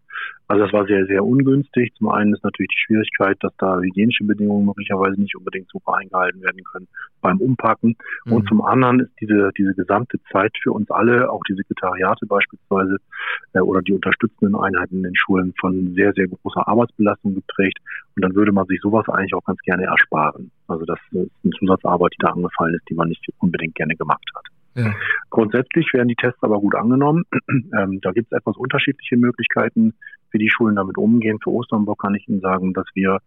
also 0.47 0.65
das 0.65 0.73
war 0.73 0.87
sehr, 0.87 1.07
sehr 1.07 1.25
ungünstig. 1.25 1.95
Zum 1.97 2.09
einen 2.09 2.35
ist 2.35 2.45
natürlich 2.45 2.69
die 2.69 2.85
Schwierigkeit, 2.87 3.37
dass 3.41 3.53
da 3.59 3.79
hygienische 3.79 4.25
Bedingungen 4.25 4.67
möglicherweise 4.67 5.21
nicht 5.21 5.37
unbedingt 5.37 5.69
super 5.71 5.95
eingehalten 5.95 6.43
werden 6.43 6.63
können 6.65 6.89
beim 7.23 7.41
Umpacken. 7.41 7.97
Mhm. 8.27 8.33
Und 8.33 8.49
zum 8.49 8.63
anderen 8.63 9.01
ist 9.01 9.13
diese, 9.21 9.51
diese 9.57 9.75
gesamte 9.75 10.19
Zeit 10.31 10.53
für 10.63 10.73
uns 10.73 10.91
alle, 10.91 11.31
auch 11.31 11.43
die 11.49 11.55
Sekretariate 11.55 12.27
beispielsweise 12.27 12.99
äh, 13.55 13.61
oder 13.61 13.81
die 13.83 13.93
unterstützenden 13.93 14.55
Einheiten 14.55 14.97
in 14.97 15.03
den 15.05 15.17
Schulen 15.17 15.55
von 15.59 15.95
sehr, 15.95 16.13
sehr 16.13 16.29
großer 16.29 16.69
Arbeitsbelastung 16.69 17.35
geprägt. 17.35 17.79
Und 18.17 18.23
dann 18.23 18.35
würde 18.35 18.53
man 18.53 18.67
sich 18.67 18.81
sowas 18.81 19.09
eigentlich 19.09 19.35
auch 19.35 19.45
ganz 19.45 19.61
gerne 19.61 19.85
ersparen. 19.85 20.51
Also 20.69 20.85
das 20.85 20.99
ist 21.11 21.31
eine 21.43 21.53
Zusatzarbeit, 21.59 22.13
die 22.13 22.25
da 22.25 22.33
angefallen 22.33 22.75
ist, 22.75 22.89
die 22.91 22.95
man 22.95 23.09
nicht 23.09 23.27
unbedingt 23.39 23.75
gerne 23.75 23.97
gemacht 23.97 24.25
hat. 24.35 24.45
Ja. 24.77 24.95
Grundsätzlich 25.31 25.93
werden 25.95 26.09
die 26.09 26.17
Tests 26.17 26.43
aber 26.43 26.61
gut 26.61 26.75
angenommen. 26.75 27.25
Ähm, 27.77 28.01
da 28.01 28.13
gibt 28.13 28.31
es 28.31 28.39
etwas 28.39 28.57
unterschiedliche 28.57 29.17
Möglichkeiten, 29.17 29.95
wie 30.31 30.39
die 30.39 30.51
Schulen 30.51 30.77
damit 30.77 30.97
umgehen. 30.99 31.39
Für 31.43 31.51
Osternburg 31.51 32.01
kann 32.01 32.15
ich 32.15 32.29
Ihnen 32.29 32.41
sagen, 32.41 32.75
dass 32.75 32.87
wir 32.95 33.19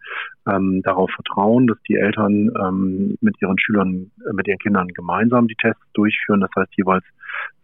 ähm, 0.47 0.81
darauf 0.83 1.09
vertrauen, 1.11 1.67
dass 1.67 1.77
die 1.87 1.95
Eltern 1.95 2.51
ähm, 2.57 3.17
mit 3.21 3.35
ihren 3.41 3.59
Schülern, 3.59 4.11
äh, 4.27 4.33
mit 4.33 4.47
ihren 4.47 4.59
Kindern 4.59 4.87
gemeinsam 4.89 5.47
die 5.47 5.55
Tests 5.55 5.81
durchführen. 5.93 6.41
Das 6.41 6.51
heißt 6.55 6.71
jeweils 6.77 7.03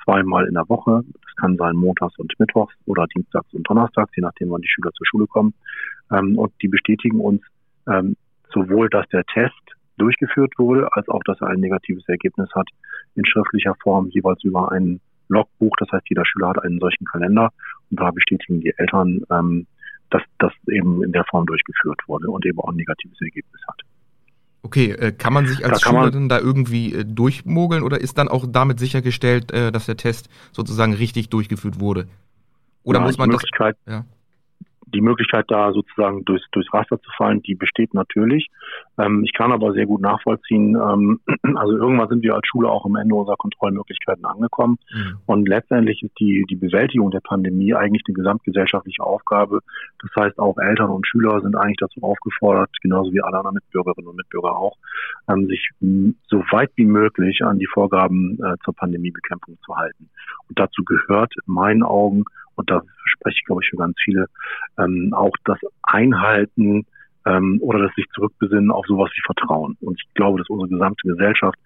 zweimal 0.04 0.48
in 0.48 0.54
der 0.54 0.68
Woche. 0.70 1.04
Das 1.22 1.36
kann 1.36 1.58
sein 1.58 1.76
montags 1.76 2.18
und 2.18 2.34
mittwochs 2.40 2.76
oder 2.86 3.08
dienstags 3.08 3.54
und 3.54 3.68
donnerstags, 3.70 4.16
je 4.16 4.22
nachdem, 4.22 4.50
wann 4.50 4.62
die 4.62 4.70
Schüler 4.70 4.92
zur 4.92 5.06
Schule 5.06 5.28
kommen. 5.28 5.54
Ähm, 6.12 6.38
und 6.38 6.52
die 6.62 6.68
bestätigen 6.68 7.20
uns 7.20 7.42
ähm, 7.88 8.16
sowohl, 8.54 8.90
dass 8.90 9.08
der 9.10 9.24
Test 9.26 9.75
durchgeführt 9.98 10.54
wurde, 10.58 10.88
als 10.94 11.08
auch, 11.10 11.22
dass 11.26 11.40
er 11.42 11.48
ein 11.48 11.60
negatives 11.60 12.08
Ergebnis 12.08 12.50
hat, 12.54 12.68
in 13.16 13.26
schriftlicher 13.26 13.76
Form 13.82 14.10
jeweils 14.10 14.44
über 14.44 14.72
ein 14.72 15.00
Logbuch. 15.30 15.74
Das 15.80 15.90
heißt, 15.92 16.08
jeder 16.10 16.26
Schüler 16.26 16.50
hat 16.50 16.64
einen 16.64 16.80
solchen 16.80 17.06
Kalender 17.06 17.52
und 17.90 18.00
da 18.00 18.12
bestätigen 18.12 18.62
die 18.62 18.74
Eltern, 18.78 19.22
ähm, 19.32 19.68
dass 20.10 20.22
das 20.40 20.54
eben 20.68 21.04
in 21.04 21.12
der 21.12 21.26
Form 21.26 21.46
durchgeführt 21.46 22.00
wurde 22.08 22.30
und 22.30 22.46
eben 22.46 22.60
auch 22.60 22.70
ein 22.70 22.76
negatives 22.76 23.20
Ergebnis 23.22 23.62
hat. 23.68 23.82
Okay, 24.62 24.92
äh, 24.92 25.12
kann 25.12 25.34
man 25.34 25.46
sich 25.46 25.64
als 25.64 25.82
da 25.82 25.90
Schüler 25.90 26.12
denn 26.12 26.30
da 26.30 26.40
irgendwie 26.40 26.94
äh, 26.94 27.06
durchmogeln 27.06 27.84
oder 27.84 28.02
ist 28.02 28.18
dann 28.18 28.28
auch 28.28 28.46
damit 28.50 28.80
sichergestellt, 28.80 29.52
äh, 29.52 29.72
dass 29.72 29.86
der 29.86 29.98
Test 29.98 30.30
sozusagen 30.52 30.94
richtig 30.94 31.30
durchgeführt 31.30 31.80
wurde? 31.80 32.08
Oder 32.84 33.00
ja, 33.00 33.06
muss 33.06 33.18
man 33.18 33.30
das? 33.30 33.44
Ja 33.88 34.06
die 34.96 35.02
Möglichkeit 35.02 35.46
da 35.50 35.72
sozusagen 35.74 36.24
durchs, 36.26 36.46
durchs 36.52 36.74
Raster 36.74 37.00
zu 37.02 37.10
fallen, 37.18 37.42
die 37.44 37.56
besteht 37.56 37.94
natürlich. 37.94 38.50
Ähm, 38.98 39.24
ich 39.26 39.34
kann 39.34 39.52
aber 39.52 39.74
sehr 39.74 39.86
gut 39.86 40.02
nachvollziehen, 40.02 40.76
ähm, 40.76 41.20
also 41.56 41.78
irgendwann 41.78 42.10
sind 42.10 42.24
wir 42.24 42.34
als 42.34 42.48
Schule 42.48 42.70
auch 42.70 42.86
am 42.86 42.96
Ende 42.96 43.14
unserer 43.14 43.36
Kontrollmöglichkeiten 43.36 44.26
angekommen. 44.26 44.78
Mhm. 44.92 45.18
Und 45.26 45.48
letztendlich 45.48 46.02
ist 46.02 46.18
die, 46.20 46.46
die 46.50 46.56
Bewältigung 46.56 47.12
der 47.12 47.20
Pandemie 47.20 47.74
eigentlich 47.74 48.04
eine 48.08 48.16
gesamtgesellschaftliche 48.16 49.04
Aufgabe. 49.04 49.60
Das 50.02 50.12
heißt, 50.24 50.40
auch 50.40 50.58
Eltern 50.58 50.90
und 50.90 51.06
Schüler 51.06 51.42
sind 51.42 51.56
eigentlich 51.56 51.78
dazu 51.80 52.02
aufgefordert, 52.02 52.70
genauso 52.82 53.12
wie 53.12 53.22
alle 53.22 53.38
anderen 53.38 53.56
Mitbürgerinnen 53.56 54.10
und 54.10 54.16
Mitbürger 54.16 54.58
auch, 54.58 54.78
ähm, 55.30 55.48
sich 55.48 55.70
so 55.80 56.44
weit 56.52 56.72
wie 56.76 56.86
möglich 56.86 57.44
an 57.44 57.60
die 57.60 57.68
Vorgaben 57.68 58.40
äh, 58.42 58.56
zur 58.64 58.74
Pandemiebekämpfung 58.76 59.58
zu 59.66 59.76
halten. 59.76 60.10
Und 60.48 60.58
dazu 60.58 60.84
gehört 60.84 61.34
in 61.36 61.54
meinen 61.54 61.84
Augen 61.84 62.24
und 62.56 62.70
da 62.70 62.82
spreche 63.04 63.38
ich, 63.40 63.46
glaube 63.46 63.62
ich, 63.64 63.70
für 63.70 63.78
ganz 63.78 63.96
viele, 64.04 64.28
ähm, 64.78 65.14
auch 65.14 65.34
das 65.44 65.60
Einhalten 65.84 66.86
ähm, 67.26 67.60
oder 67.62 67.80
das 67.80 67.96
sich 67.96 68.06
zurückbesinnen 68.14 68.72
auf 68.72 68.86
sowas 68.86 69.12
wie 69.16 69.22
Vertrauen. 69.26 69.78
Und 69.82 70.00
ich 70.00 70.14
glaube, 70.14 70.40
dass 70.40 70.50
unsere 70.50 70.70
gesamte 70.70 71.08
Gesellschaft 71.08 71.58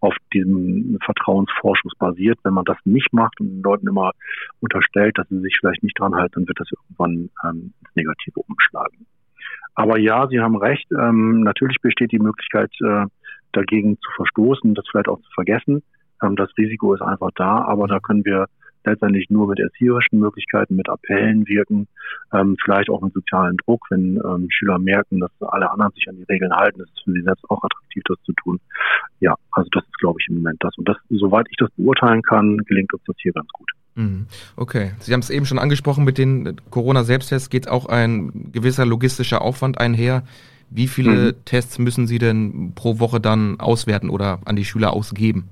auf 0.00 0.14
diesem 0.32 0.98
Vertrauensvorschuss 1.04 1.94
basiert. 1.98 2.38
Wenn 2.42 2.54
man 2.54 2.64
das 2.64 2.78
nicht 2.84 3.12
macht 3.12 3.40
und 3.40 3.48
den 3.48 3.62
Leuten 3.62 3.88
immer 3.88 4.12
unterstellt, 4.60 5.16
dass 5.16 5.28
sie 5.28 5.40
sich 5.40 5.56
vielleicht 5.58 5.82
nicht 5.82 5.98
dran 5.98 6.14
halten, 6.14 6.40
dann 6.40 6.48
wird 6.48 6.60
das 6.60 6.70
irgendwann 6.72 7.30
ähm, 7.44 7.72
ins 7.80 7.94
Negative 7.94 8.40
umschlagen. 8.40 9.06
Aber 9.76 9.98
ja, 9.98 10.26
Sie 10.28 10.40
haben 10.40 10.56
recht. 10.56 10.86
Ähm, 10.92 11.42
natürlich 11.42 11.78
besteht 11.80 12.12
die 12.12 12.18
Möglichkeit, 12.18 12.70
äh, 12.80 13.06
dagegen 13.52 13.98
zu 14.00 14.10
verstoßen, 14.16 14.74
das 14.74 14.86
vielleicht 14.90 15.08
auch 15.08 15.20
zu 15.20 15.30
vergessen. 15.32 15.82
Ähm, 16.22 16.36
das 16.36 16.50
Risiko 16.56 16.94
ist 16.94 17.02
einfach 17.02 17.30
da, 17.34 17.64
aber 17.64 17.86
da 17.86 18.00
können 18.00 18.24
wir 18.24 18.46
letztendlich 18.84 19.30
nur 19.30 19.48
mit 19.48 19.60
erzieherischen 19.60 20.18
Möglichkeiten, 20.18 20.76
mit 20.76 20.88
Appellen 20.88 21.46
wirken, 21.46 21.88
ähm, 22.32 22.56
vielleicht 22.62 22.90
auch 22.90 23.00
mit 23.00 23.12
sozialen 23.12 23.56
Druck, 23.58 23.86
wenn 23.90 24.20
ähm, 24.24 24.48
Schüler 24.50 24.78
merken, 24.78 25.20
dass 25.20 25.30
alle 25.40 25.70
anderen 25.70 25.92
sich 25.92 26.08
an 26.08 26.16
die 26.16 26.24
Regeln 26.24 26.52
halten, 26.52 26.80
ist 26.80 26.90
es 26.94 27.02
für 27.02 27.12
sie 27.12 27.22
selbst 27.22 27.44
auch 27.50 27.62
attraktiv, 27.62 28.02
das 28.06 28.18
zu 28.24 28.32
tun. 28.42 28.60
Ja, 29.20 29.34
also 29.52 29.68
das 29.72 29.84
ist, 29.84 29.98
glaube 29.98 30.18
ich, 30.20 30.28
im 30.28 30.36
Moment 30.36 30.62
das. 30.62 30.76
Und 30.76 30.88
das, 30.88 30.96
soweit 31.10 31.46
ich 31.50 31.56
das 31.56 31.70
beurteilen 31.76 32.22
kann, 32.22 32.58
gelingt 32.66 32.92
uns 32.92 33.02
das 33.06 33.16
hier 33.18 33.32
ganz 33.32 33.48
gut. 33.52 33.70
Mhm. 33.94 34.26
Okay, 34.56 34.92
Sie 34.98 35.12
haben 35.12 35.20
es 35.20 35.30
eben 35.30 35.46
schon 35.46 35.58
angesprochen, 35.58 36.04
mit 36.04 36.18
den 36.18 36.60
Corona-Selbsttests 36.70 37.50
geht 37.50 37.68
auch 37.68 37.86
ein 37.86 38.50
gewisser 38.52 38.84
logistischer 38.86 39.42
Aufwand 39.42 39.78
einher. 39.78 40.24
Wie 40.70 40.88
viele 40.88 41.32
mhm. 41.32 41.44
Tests 41.44 41.78
müssen 41.78 42.06
Sie 42.06 42.18
denn 42.18 42.72
pro 42.74 42.98
Woche 42.98 43.20
dann 43.20 43.60
auswerten 43.60 44.10
oder 44.10 44.40
an 44.44 44.56
die 44.56 44.64
Schüler 44.64 44.92
ausgeben? 44.92 45.48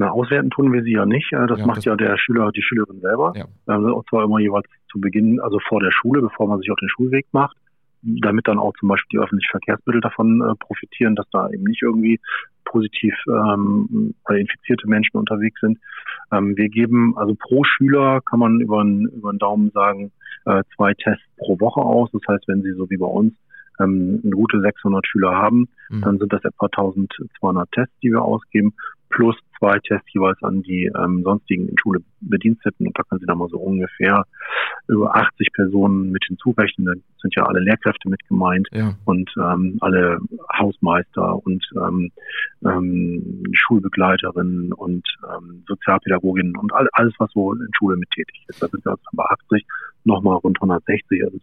Na, 0.00 0.12
auswerten 0.12 0.48
tun 0.48 0.72
wir 0.72 0.82
sie 0.82 0.92
ja 0.92 1.04
nicht. 1.04 1.30
Das 1.30 1.58
ja, 1.58 1.66
macht 1.66 1.76
das 1.76 1.84
ja 1.84 1.94
der 1.94 2.16
Schüler, 2.16 2.50
die 2.52 2.62
Schülerin 2.62 3.00
selber. 3.02 3.34
Ja. 3.36 3.44
Ähm, 3.68 3.84
und 3.84 4.08
zwar 4.08 4.24
immer 4.24 4.38
jeweils 4.38 4.66
zu 4.90 4.98
Beginn, 4.98 5.38
also 5.40 5.58
vor 5.68 5.78
der 5.78 5.90
Schule, 5.90 6.22
bevor 6.22 6.48
man 6.48 6.58
sich 6.58 6.70
auf 6.70 6.78
den 6.78 6.88
Schulweg 6.88 7.26
macht, 7.32 7.54
damit 8.00 8.48
dann 8.48 8.58
auch 8.58 8.72
zum 8.80 8.88
Beispiel 8.88 9.18
die 9.18 9.22
öffentlichen 9.22 9.50
Verkehrsmittel 9.50 10.00
davon 10.00 10.40
äh, 10.40 10.54
profitieren, 10.54 11.16
dass 11.16 11.28
da 11.32 11.50
eben 11.50 11.64
nicht 11.64 11.82
irgendwie 11.82 12.18
positiv 12.64 13.14
ähm, 13.28 14.14
infizierte 14.30 14.88
Menschen 14.88 15.18
unterwegs 15.18 15.60
sind. 15.60 15.78
Ähm, 16.32 16.56
wir 16.56 16.70
geben 16.70 17.18
also 17.18 17.34
pro 17.34 17.62
Schüler 17.64 18.22
kann 18.22 18.38
man 18.38 18.58
über 18.58 18.80
einen 18.80 19.06
über 19.08 19.34
Daumen 19.34 19.70
sagen 19.72 20.12
äh, 20.46 20.62
zwei 20.76 20.94
Tests 20.94 21.26
pro 21.36 21.60
Woche 21.60 21.82
aus. 21.82 22.08
Das 22.12 22.22
heißt, 22.26 22.48
wenn 22.48 22.62
Sie 22.62 22.72
so 22.72 22.88
wie 22.88 22.96
bei 22.96 23.04
uns 23.04 23.34
ähm, 23.78 24.22
eine 24.24 24.32
gute 24.32 24.62
600 24.62 25.06
Schüler 25.06 25.32
haben, 25.32 25.68
mhm. 25.90 26.00
dann 26.00 26.18
sind 26.18 26.32
das 26.32 26.42
etwa 26.42 26.66
1200 26.68 27.70
Tests, 27.70 27.94
die 28.02 28.12
wir 28.12 28.22
ausgeben 28.22 28.72
plus 29.10 29.36
zwei 29.60 29.78
Tests 29.80 30.12
jeweils 30.12 30.42
an 30.42 30.62
die 30.62 30.90
ähm, 30.98 31.22
sonstigen 31.22 31.68
in 31.68 31.78
Schule 31.78 32.00
Bediensteten. 32.20 32.86
Und 32.86 32.98
da 32.98 33.02
können 33.04 33.20
Sie 33.20 33.26
dann 33.26 33.38
mal 33.38 33.48
so 33.48 33.58
ungefähr 33.58 34.24
über 34.88 35.14
80 35.14 35.52
Personen 35.52 36.10
mit 36.10 36.24
hinzurechnen. 36.26 36.86
Da 36.86 36.92
sind 37.20 37.34
ja 37.36 37.44
alle 37.44 37.60
Lehrkräfte 37.60 38.08
mit 38.08 38.26
gemeint 38.26 38.68
ja. 38.72 38.94
und 39.04 39.30
ähm, 39.38 39.76
alle 39.80 40.18
Hausmeister 40.58 41.46
und 41.46 41.64
ähm, 41.76 42.10
ähm, 42.64 43.44
Schulbegleiterinnen 43.52 44.72
und 44.72 45.06
ähm, 45.32 45.62
Sozialpädagoginnen 45.68 46.56
und 46.56 46.72
all, 46.72 46.88
alles, 46.92 47.14
was 47.18 47.30
so 47.32 47.52
in 47.52 47.68
Schule 47.78 47.96
mit 47.96 48.10
tätig 48.10 48.44
ist. 48.48 48.62
Da 48.62 48.68
sind 48.68 48.84
wir 48.84 48.92
also 48.92 49.02
bei 49.12 49.24
80 49.24 49.64
nochmal 50.04 50.36
rund 50.36 50.56
160, 50.60 51.24
also 51.24 51.38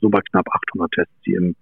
so 0.00 0.08
bei 0.10 0.20
knapp 0.30 0.46
800 0.50 0.90
Tests, 0.92 1.14
die 1.24 1.34
in, 1.34 1.56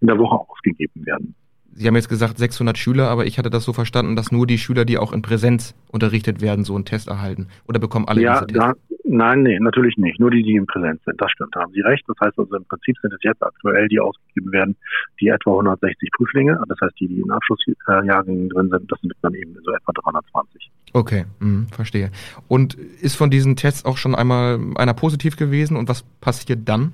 in 0.00 0.06
der 0.08 0.18
Woche 0.18 0.36
ausgegeben 0.36 1.06
werden. 1.06 1.34
Sie 1.76 1.88
haben 1.88 1.96
jetzt 1.96 2.08
gesagt 2.08 2.38
600 2.38 2.78
Schüler, 2.78 3.08
aber 3.08 3.26
ich 3.26 3.38
hatte 3.38 3.50
das 3.50 3.64
so 3.64 3.72
verstanden, 3.72 4.14
dass 4.14 4.30
nur 4.30 4.46
die 4.46 4.58
Schüler, 4.58 4.84
die 4.84 4.96
auch 4.96 5.12
in 5.12 5.22
Präsenz 5.22 5.74
unterrichtet 5.90 6.40
werden, 6.40 6.64
so 6.64 6.74
einen 6.74 6.84
Test 6.84 7.08
erhalten. 7.08 7.48
Oder 7.66 7.80
bekommen 7.80 8.06
alle 8.06 8.20
ja, 8.20 8.44
diese 8.44 8.46
Tests? 8.46 8.80
Ja, 8.90 8.96
nein, 9.04 9.42
nee, 9.42 9.58
natürlich 9.58 9.96
nicht. 9.96 10.20
Nur 10.20 10.30
die, 10.30 10.42
die 10.44 10.54
in 10.54 10.66
Präsenz 10.66 11.02
sind. 11.04 11.20
Das 11.20 11.30
stimmt, 11.32 11.50
da 11.54 11.62
haben 11.62 11.72
Sie 11.72 11.80
recht. 11.80 12.04
Das 12.06 12.16
heißt 12.20 12.38
also 12.38 12.54
im 12.54 12.64
Prinzip 12.66 12.96
sind 13.02 13.12
es 13.12 13.18
jetzt 13.22 13.42
aktuell, 13.42 13.88
die 13.88 13.98
ausgegeben 13.98 14.52
werden, 14.52 14.76
die 15.20 15.28
etwa 15.28 15.50
160 15.52 16.10
Prüflinge. 16.16 16.60
Das 16.68 16.78
heißt, 16.80 16.94
die, 17.00 17.08
die 17.08 17.20
in 17.20 17.30
Abschlussjahrgängen 17.30 18.48
drin 18.50 18.68
sind, 18.70 18.92
das 18.92 19.00
sind 19.00 19.12
dann 19.22 19.34
eben 19.34 19.54
so 19.64 19.72
etwa 19.72 19.92
320. 19.92 20.70
Okay, 20.92 21.24
mh, 21.40 21.66
verstehe. 21.72 22.10
Und 22.46 22.74
ist 22.74 23.16
von 23.16 23.30
diesen 23.30 23.56
Tests 23.56 23.84
auch 23.84 23.96
schon 23.96 24.14
einmal 24.14 24.60
einer 24.76 24.94
positiv 24.94 25.36
gewesen 25.36 25.76
und 25.76 25.88
was 25.88 26.04
passiert 26.20 26.68
dann? 26.68 26.92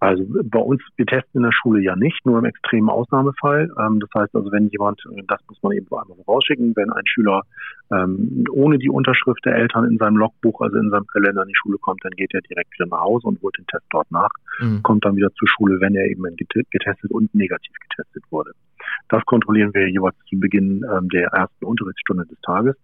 Also 0.00 0.24
bei 0.44 0.58
uns, 0.58 0.82
wir 0.96 1.06
testen 1.06 1.40
in 1.40 1.42
der 1.42 1.52
Schule 1.52 1.82
ja 1.82 1.96
nicht, 1.96 2.24
nur 2.26 2.38
im 2.38 2.44
extremen 2.44 2.90
Ausnahmefall. 2.90 3.70
Ähm, 3.78 4.00
das 4.00 4.10
heißt 4.14 4.34
also, 4.34 4.50
wenn 4.52 4.68
jemand, 4.68 5.02
das 5.28 5.40
muss 5.48 5.62
man 5.62 5.72
eben 5.72 5.86
einmal 5.86 6.16
vorausschicken, 6.24 6.74
wenn 6.76 6.90
ein 6.90 7.06
Schüler 7.06 7.42
ähm, 7.90 8.44
ohne 8.50 8.78
die 8.78 8.90
Unterschrift 8.90 9.44
der 9.44 9.56
Eltern 9.56 9.84
in 9.84 9.98
seinem 9.98 10.16
Logbuch, 10.16 10.60
also 10.60 10.76
in 10.76 10.90
seinem 10.90 11.06
Kalender 11.06 11.42
in 11.42 11.48
die 11.48 11.56
Schule 11.56 11.78
kommt, 11.78 12.04
dann 12.04 12.12
geht 12.12 12.34
er 12.34 12.40
direkt 12.42 12.72
wieder 12.74 12.86
nach 12.86 13.00
Hause 13.00 13.28
und 13.28 13.40
holt 13.42 13.56
den 13.58 13.66
Test 13.66 13.84
dort 13.90 14.10
nach, 14.10 14.30
mhm. 14.60 14.82
kommt 14.82 15.04
dann 15.04 15.16
wieder 15.16 15.32
zur 15.34 15.48
Schule, 15.48 15.80
wenn 15.80 15.94
er 15.94 16.06
eben 16.06 16.24
getestet 16.36 17.10
und 17.10 17.34
negativ 17.34 17.74
getestet 17.88 18.24
wurde. 18.30 18.52
Das 19.08 19.24
kontrollieren 19.24 19.72
wir 19.74 19.88
jeweils 19.88 20.16
zu 20.28 20.38
Beginn 20.38 20.84
ähm, 20.92 21.08
der 21.08 21.28
ersten 21.28 21.64
Unterrichtsstunde 21.64 22.26
des 22.26 22.40
Tages. 22.42 22.76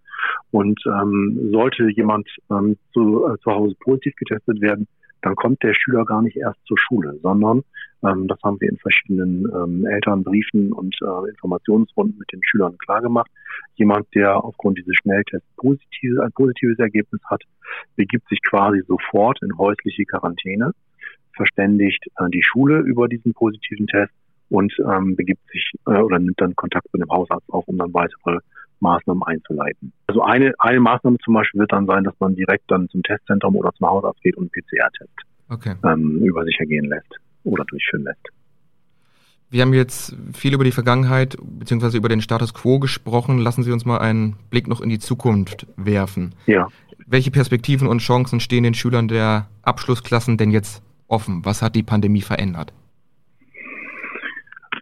Und 0.50 0.78
ähm, 0.86 1.50
sollte 1.50 1.88
jemand 1.90 2.28
ähm, 2.50 2.76
zu, 2.92 3.26
äh, 3.26 3.38
zu 3.38 3.50
Hause 3.50 3.74
positiv 3.80 4.14
getestet 4.16 4.60
werden, 4.60 4.86
dann 5.22 5.36
kommt 5.36 5.62
der 5.62 5.74
Schüler 5.74 6.04
gar 6.04 6.22
nicht 6.22 6.36
erst 6.36 6.58
zur 6.66 6.78
Schule, 6.78 7.18
sondern 7.22 7.62
ähm, 8.02 8.28
das 8.28 8.38
haben 8.42 8.60
wir 8.60 8.68
in 8.68 8.78
verschiedenen 8.78 9.46
ähm, 9.54 9.86
Elternbriefen 9.86 10.72
und 10.72 10.96
äh, 11.02 11.30
Informationsrunden 11.30 12.18
mit 12.18 12.32
den 12.32 12.40
Schülern 12.42 12.76
klargemacht. 12.78 13.30
Jemand, 13.74 14.06
der 14.14 14.42
aufgrund 14.42 14.78
dieses 14.78 14.94
Schnelltests 14.96 15.48
positive, 15.56 16.22
ein 16.22 16.32
positives 16.32 16.78
Ergebnis 16.78 17.20
hat, 17.26 17.42
begibt 17.96 18.28
sich 18.28 18.40
quasi 18.42 18.82
sofort 18.86 19.42
in 19.42 19.56
häusliche 19.58 20.04
Quarantäne, 20.04 20.72
verständigt 21.34 22.06
äh, 22.16 22.28
die 22.30 22.42
Schule 22.42 22.78
über 22.80 23.08
diesen 23.08 23.34
positiven 23.34 23.86
Test 23.86 24.12
und 24.48 24.72
ähm, 24.80 25.16
begibt 25.16 25.46
sich 25.50 25.72
äh, 25.86 25.98
oder 25.98 26.18
nimmt 26.18 26.40
dann 26.40 26.56
Kontakt 26.56 26.86
mit 26.92 27.02
dem 27.02 27.10
Hausarzt 27.10 27.48
auf, 27.50 27.66
um 27.68 27.78
dann 27.78 27.92
weitere 27.94 28.40
Maßnahmen 28.80 29.22
einzuleiten. 29.22 29.92
Also 30.06 30.22
eine, 30.22 30.52
eine 30.58 30.80
Maßnahme 30.80 31.18
zum 31.18 31.34
Beispiel 31.34 31.60
wird 31.60 31.72
dann 31.72 31.86
sein, 31.86 32.04
dass 32.04 32.14
man 32.18 32.34
direkt 32.34 32.70
dann 32.70 32.88
zum 32.88 33.02
Testzentrum 33.02 33.56
oder 33.56 33.72
zum 33.72 33.86
Hausarzt 33.86 34.20
geht 34.22 34.36
und 34.36 34.50
einen 34.52 34.64
PCR-Test 34.64 35.10
okay. 35.48 35.74
ähm, 35.84 36.22
über 36.22 36.44
sich 36.44 36.58
ergehen 36.58 36.86
lässt 36.86 37.14
oder 37.44 37.64
durchführen 37.64 38.04
lässt. 38.04 38.28
Wir 39.52 39.62
haben 39.62 39.74
jetzt 39.74 40.16
viel 40.32 40.54
über 40.54 40.62
die 40.62 40.70
Vergangenheit 40.70 41.36
bzw. 41.40 41.96
über 41.96 42.08
den 42.08 42.20
Status 42.20 42.54
quo 42.54 42.78
gesprochen. 42.78 43.38
Lassen 43.38 43.64
Sie 43.64 43.72
uns 43.72 43.84
mal 43.84 43.98
einen 43.98 44.36
Blick 44.48 44.68
noch 44.68 44.80
in 44.80 44.90
die 44.90 45.00
Zukunft 45.00 45.66
werfen. 45.76 46.36
Ja. 46.46 46.68
Welche 47.06 47.32
Perspektiven 47.32 47.88
und 47.88 47.98
Chancen 47.98 48.38
stehen 48.38 48.62
den 48.62 48.74
Schülern 48.74 49.08
der 49.08 49.48
Abschlussklassen 49.62 50.36
denn 50.36 50.52
jetzt 50.52 50.84
offen? 51.08 51.44
Was 51.44 51.62
hat 51.62 51.74
die 51.74 51.82
Pandemie 51.82 52.20
verändert? 52.20 52.72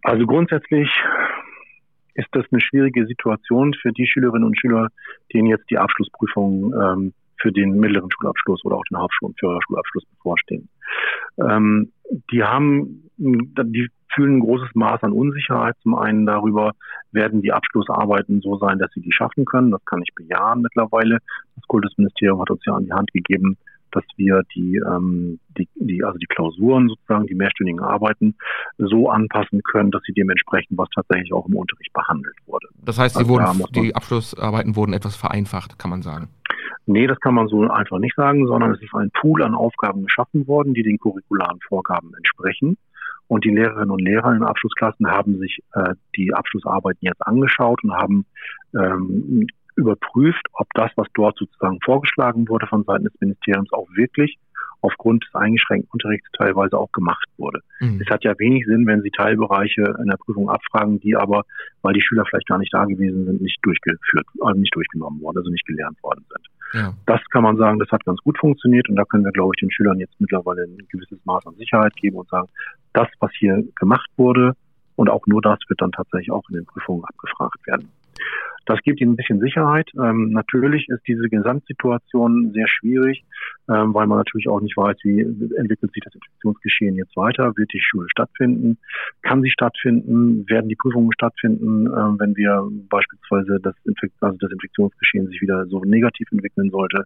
Also 0.02 0.26
grundsätzlich 0.26 0.90
ist 2.19 2.29
das 2.33 2.45
eine 2.51 2.61
schwierige 2.61 3.07
Situation 3.07 3.75
für 3.75 3.93
die 3.93 4.07
Schülerinnen 4.07 4.45
und 4.45 4.59
Schüler, 4.59 4.89
denen 5.33 5.47
jetzt 5.47 5.71
die 5.71 5.79
Abschlussprüfung 5.79 6.75
ähm, 6.75 7.13
für 7.41 7.53
den 7.53 7.79
mittleren 7.79 8.11
Schulabschluss 8.11 8.65
oder 8.65 8.77
auch 8.77 8.85
den 8.91 8.99
Hauptschul- 8.99 9.29
und 9.29 9.39
Förderschulabschluss 9.39 10.05
bevorstehen. 10.17 10.69
Ähm, 11.39 11.93
die 12.33 12.43
haben, 12.43 13.09
die 13.17 13.89
fühlen 14.13 14.39
ein 14.39 14.41
großes 14.41 14.75
Maß 14.75 15.05
an 15.05 15.13
Unsicherheit. 15.13 15.77
Zum 15.83 15.95
einen 15.95 16.27
darüber, 16.27 16.73
werden 17.13 17.41
die 17.41 17.53
Abschlussarbeiten 17.53 18.41
so 18.41 18.59
sein, 18.59 18.79
dass 18.79 18.91
sie 18.93 19.01
die 19.01 19.13
schaffen 19.13 19.45
können. 19.45 19.71
Das 19.71 19.85
kann 19.85 20.03
ich 20.03 20.13
bejahen 20.17 20.63
mittlerweile. 20.63 21.19
Das 21.55 21.65
Kultusministerium 21.69 22.41
hat 22.41 22.51
uns 22.51 22.65
ja 22.67 22.75
an 22.75 22.85
die 22.85 22.93
Hand 22.93 23.13
gegeben, 23.13 23.57
dass 23.99 24.05
wir 24.17 24.43
die, 24.55 24.81
ähm, 24.87 25.40
die, 25.57 25.69
die, 25.75 26.05
also 26.05 26.19
die 26.19 26.26
Klausuren 26.26 26.88
sozusagen, 26.88 27.26
die 27.26 27.35
mehrstündigen 27.35 27.81
Arbeiten 27.81 28.37
so 28.78 29.11
anpassen 29.11 29.62
können, 29.62 29.90
dass 29.90 30.02
sie 30.07 30.12
dementsprechend, 30.12 30.78
was 30.78 30.88
tatsächlich 30.95 31.33
auch 31.33 31.47
im 31.49 31.57
Unterricht 31.57 31.93
behandelt 31.93 32.37
wurde. 32.47 32.69
Das 32.85 32.99
heißt, 32.99 33.17
also 33.17 33.28
wurden, 33.28 33.64
die 33.75 33.95
Abschlussarbeiten 33.95 34.76
wurden 34.76 34.93
etwas 34.93 35.17
vereinfacht, 35.17 35.78
kann 35.78 35.90
man 35.90 36.02
sagen. 36.02 36.28
Nee, 36.87 37.07
das 37.07 37.21
kann 37.21 37.35
man 37.35 37.49
so 37.49 37.69
einfach 37.69 37.99
nicht 37.99 38.14
sagen, 38.14 38.47
sondern 38.47 38.73
es 38.73 38.83
ist 38.83 38.95
ein 38.95 39.11
Pool 39.21 39.43
an 39.43 39.55
Aufgaben 39.55 40.05
geschaffen 40.05 40.47
worden, 40.47 40.75
die 40.75 40.83
den 40.83 40.99
curricularen 40.99 41.59
Vorgaben 41.69 42.14
entsprechen. 42.14 42.78
Und 43.26 43.45
die 43.45 43.50
Lehrerinnen 43.50 43.90
und 43.90 44.00
Lehrer 44.00 44.33
in 44.35 44.43
Abschlussklassen 44.43 45.07
haben 45.07 45.38
sich 45.38 45.59
äh, 45.75 45.95
die 46.17 46.33
Abschlussarbeiten 46.33 47.00
jetzt 47.02 47.26
angeschaut 47.26 47.85
und 47.85 47.93
haben 47.93 48.25
ähm, 48.75 49.47
überprüft, 49.79 50.45
ob 50.55 50.67
das, 50.75 50.91
was 50.97 51.07
dort 51.15 51.39
sozusagen 51.39 51.79
vorgeschlagen 51.85 52.49
wurde 52.49 52.67
von 52.67 52.85
Seiten 52.85 53.05
des 53.05 53.15
Ministeriums, 53.21 53.73
auch 53.73 53.87
wirklich 53.95 54.37
aufgrund 54.81 55.25
des 55.25 55.35
eingeschränkten 55.35 55.91
Unterrichts 55.93 56.29
teilweise 56.37 56.79
auch 56.79 56.91
gemacht 56.93 57.27
wurde. 57.37 57.61
Mhm. 57.81 58.01
Es 58.01 58.11
hat 58.11 58.25
ja 58.25 58.39
wenig 58.39 58.65
Sinn, 58.67 58.87
wenn 58.87 59.03
Sie 59.03 59.11
Teilbereiche 59.11 59.83
in 60.01 60.07
der 60.07 60.17
Prüfung 60.17 60.51
abfragen, 60.51 61.01
die 61.01 61.17
aber, 61.17 61.45
weil 61.83 61.95
die 61.95 62.01
Schüler 62.01 62.25
vielleicht 62.29 62.47
gar 62.47 62.59
nicht 62.59 62.73
da 62.73 62.85
gewesen 62.85 63.25
sind, 63.25 63.41
nicht 63.41 63.59
durchgeführt, 63.63 64.27
also 64.41 64.61
nicht 64.61 64.75
durchgenommen 64.75 65.21
worden, 65.21 65.39
also 65.39 65.51
nicht 65.51 65.67
gelernt 65.67 66.01
worden 66.03 66.25
sind. 66.29 66.47
Ja. 66.75 66.95
Das 67.07 67.21
kann 67.31 67.43
man 67.43 67.57
sagen, 67.57 67.79
das 67.79 67.91
hat 67.91 68.05
ganz 68.05 68.21
gut 68.21 68.39
funktioniert 68.39 68.89
und 68.89 68.97
da 68.97 69.05
können 69.05 69.25
wir, 69.25 69.33
glaube 69.33 69.53
ich, 69.57 69.61
den 69.61 69.71
Schülern 69.71 69.99
jetzt 69.99 70.21
mittlerweile 70.21 70.65
ein 70.65 70.79
gewisses 70.91 71.19
Maß 71.25 71.47
an 71.47 71.55
Sicherheit 71.55 71.95
geben 71.97 72.19
und 72.19 72.29
sagen, 72.29 72.49
das, 72.93 73.09
was 73.21 73.31
hier 73.39 73.65
gemacht 73.77 74.11
wurde 74.17 74.53
und 74.97 75.09
auch 75.09 75.27
nur 75.27 75.41
das 75.41 75.59
wird 75.69 75.81
dann 75.81 75.93
tatsächlich 75.93 76.31
auch 76.31 76.43
in 76.51 76.57
den 76.57 76.67
Prüfungen 76.67 77.05
abgefragt 77.05 77.67
werden. 77.67 77.91
Das 78.69 78.83
gibt 78.83 79.01
ihnen 79.01 79.13
ein 79.13 79.17
bisschen 79.17 79.41
Sicherheit. 79.41 79.89
Ähm, 79.99 80.31
natürlich 80.31 80.91
ist 80.91 81.01
diese 81.09 81.31
Gesamtsituation 81.31 82.53
sehr 82.53 82.69
schwierig, 82.69 83.25
ähm, 83.67 83.95
weil 83.95 84.07
man 84.07 84.19
natürlich 84.19 84.47
auch 84.47 84.61
nicht 84.61 84.77
weiß, 84.77 84.95
wie 85.05 85.23
entwickelt 85.57 85.91
sich 85.95 86.03
das 86.05 86.15
Infektionsgeschehen 86.15 86.95
jetzt 86.97 87.17
weiter. 87.17 87.57
Wird 87.57 87.73
die 87.73 87.81
Schule 87.81 88.07
stattfinden? 88.11 88.77
Kann 89.23 89.41
sie 89.41 89.49
stattfinden? 89.49 90.45
Werden 90.51 90.69
die 90.69 90.77
Prüfungen 90.77 91.11
stattfinden, 91.15 91.87
äh, 91.87 92.21
wenn 92.21 92.37
wir 92.37 92.69
beispielsweise 92.91 93.59
das, 93.63 93.75
Infekt 93.87 94.13
also 94.21 94.37
das 94.39 94.53
Infektionsgeschehen 94.53 95.29
sich 95.29 95.41
wieder 95.41 95.65
so 95.65 95.81
negativ 95.81 96.31
entwickeln 96.31 96.69
sollte? 96.69 97.05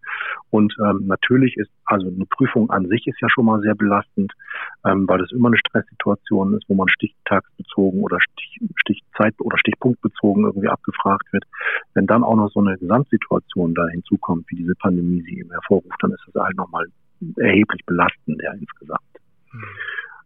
Und 0.50 0.74
ähm, 0.84 1.06
natürlich 1.06 1.56
ist 1.56 1.70
also 1.84 2.08
eine 2.08 2.26
Prüfung 2.26 2.70
an 2.70 2.88
sich 2.88 3.06
ist 3.06 3.20
ja 3.20 3.28
schon 3.30 3.44
mal 3.44 3.60
sehr 3.60 3.76
belastend, 3.76 4.32
ähm, 4.84 5.06
weil 5.06 5.18
das 5.18 5.30
immer 5.30 5.48
eine 5.48 5.58
Stresssituation 5.58 6.54
ist, 6.54 6.64
wo 6.68 6.74
man 6.74 6.88
stichtagsbezogen 6.88 8.02
oder 8.02 8.18
Stich, 8.20 8.58
Stichzeit 8.80 9.34
oder 9.38 9.58
Stichpunktbezogen 9.58 10.44
irgendwie 10.44 10.68
abgefragt 10.68 11.32
wird. 11.32 11.44
Wenn 11.94 12.06
dann 12.06 12.24
auch 12.24 12.36
noch 12.36 12.50
so 12.50 12.60
eine 12.60 12.78
Gesamtsituation 12.78 13.74
da 13.74 13.86
hinzukommt, 13.88 14.46
wie 14.48 14.56
diese 14.56 14.74
Pandemie 14.74 15.22
sie 15.22 15.38
eben 15.38 15.50
hervorruft, 15.50 15.96
dann 16.00 16.12
ist 16.12 16.24
das 16.32 16.42
halt 16.42 16.56
nochmal 16.56 16.86
erheblich 17.36 17.84
belastend 17.86 18.40
ja, 18.42 18.52
insgesamt. 18.52 19.00
Mhm. 19.52 19.64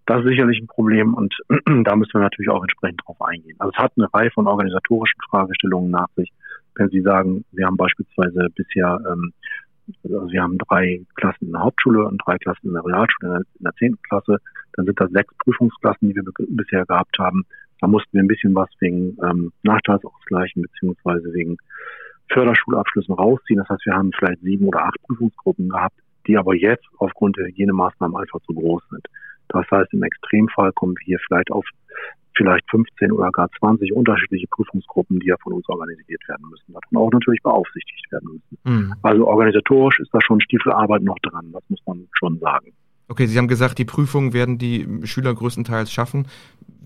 Das 0.07 0.21
ist 0.21 0.29
sicherlich 0.29 0.61
ein 0.61 0.69
Problem 0.69 1.15
und 1.15 1.35
da 1.85 1.97
müssen 1.97 2.15
wir 2.15 2.21
natürlich 2.21 2.49
auch 2.49 2.63
entsprechend 2.63 3.03
drauf 3.05 3.21
eingehen. 3.21 3.57
Also 3.59 3.73
es 3.77 3.79
hat 3.79 3.93
eine 3.97 4.13
Reihe 4.15 4.31
von 4.31 4.47
organisatorischen 4.47 5.21
Fragestellungen 5.29 5.91
nach 5.91 6.09
sich. 6.15 6.33
Wenn 6.77 6.89
Sie 6.91 7.01
sagen, 7.01 7.45
wir 7.53 7.67
haben 7.67 7.77
beispielsweise 7.77 8.49
bisher, 8.55 9.01
ähm, 9.11 9.33
also 10.05 10.31
wir 10.31 10.43
haben 10.43 10.59
drei 10.59 11.05
Klassen 11.17 11.47
in 11.47 11.53
der 11.53 11.63
Hauptschule 11.63 12.07
und 12.07 12.23
drei 12.25 12.39
Klassen 12.39 12.69
in 12.69 12.75
der 12.75 12.85
Realschule 12.85 13.43
in 13.59 13.65
der 13.65 13.75
zehnten 13.75 14.01
Klasse, 14.03 14.39
dann 14.75 14.87
sind 14.87 15.01
das 15.01 15.11
sechs 15.11 15.35
Prüfungsklassen, 15.39 16.09
die 16.09 16.15
wir 16.15 16.23
bisher 16.51 16.87
gehabt 16.87 17.19
haben. 17.19 17.45
Da 17.81 17.87
mussten 17.87 18.13
wir 18.13 18.23
ein 18.23 18.29
bisschen 18.29 18.55
was 18.55 18.69
wegen 18.81 19.17
ähm, 19.23 19.53
Nachteilsausgleichen 19.63 20.63
beziehungsweise 20.63 21.33
wegen 21.33 21.57
Förderschulabschlüssen 22.33 23.15
rausziehen. 23.15 23.59
Das 23.59 23.69
heißt, 23.69 23.87
wir 23.87 23.95
haben 23.95 24.11
vielleicht 24.19 24.41
sieben 24.43 24.67
oder 24.67 24.85
acht 24.85 25.01
Prüfungsgruppen 25.03 25.69
gehabt, 25.69 25.99
die 26.27 26.37
aber 26.37 26.55
jetzt 26.55 26.85
aufgrund 26.99 27.37
der 27.37 27.47
Hygienemaßnahmen 27.47 28.17
einfach 28.17 28.41
zu 28.41 28.55
groß 28.55 28.83
sind. 28.91 29.07
Das 29.49 29.65
heißt, 29.71 29.93
im 29.93 30.03
Extremfall 30.03 30.73
kommen 30.73 30.95
wir 30.99 31.05
hier 31.05 31.19
vielleicht 31.27 31.51
auf 31.53 31.65
vielleicht 32.37 32.69
15 32.71 33.13
oder 33.13 33.31
gar 33.31 33.49
20 33.59 33.93
unterschiedliche 33.93 34.47
Prüfungsgruppen, 34.49 35.21
die 35.21 35.29
ja 35.29 35.37
von 35.43 35.55
uns 35.55 35.69
organisiert 35.69 36.21
werden 36.29 36.47
müssen 36.51 36.75
und 36.75 36.99
auch 36.99 37.11
natürlich 37.11 37.43
beaufsichtigt 37.43 38.13
werden 38.13 38.29
müssen. 38.33 38.59
Mhm. 38.65 38.95
Also 39.03 39.27
organisatorisch 39.27 40.01
ist 40.01 40.11
da 40.13 40.19
schon 40.21 40.41
Stiefelarbeit 40.43 41.03
noch 41.03 41.19
dran, 41.21 41.51
das 41.53 41.63
muss 41.69 41.81
man 41.87 42.07
schon 42.19 42.39
sagen. 42.39 42.73
Okay, 43.09 43.27
Sie 43.27 43.39
haben 43.39 43.49
gesagt, 43.49 43.79
die 43.79 43.85
Prüfungen 43.85 44.33
werden 44.33 44.59
die 44.59 44.87
Schüler 45.05 45.33
größtenteils 45.33 45.93
schaffen. 45.93 46.27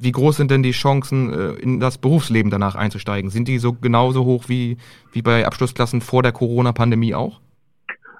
Wie 0.02 0.12
groß 0.12 0.38
sind 0.38 0.50
denn 0.50 0.62
die 0.62 0.71
Chancen, 0.71 1.30
äh, 1.30 1.52
in 1.61 1.78
das 1.78 1.99
Berufsleben 1.99 2.50
danach 2.50 2.75
einzusteigen? 2.75 3.28
Sind 3.28 3.49
die 3.49 3.59
so 3.59 3.75
genauso 3.75 4.25
hoch 4.25 4.45
wie, 4.49 4.78
wie 5.12 5.21
bei 5.21 5.47
Abschlussklassen 5.47 6.00
vor 6.00 6.23
der 6.23 6.33
Corona-Pandemie 6.33 7.14
auch? 7.14 7.40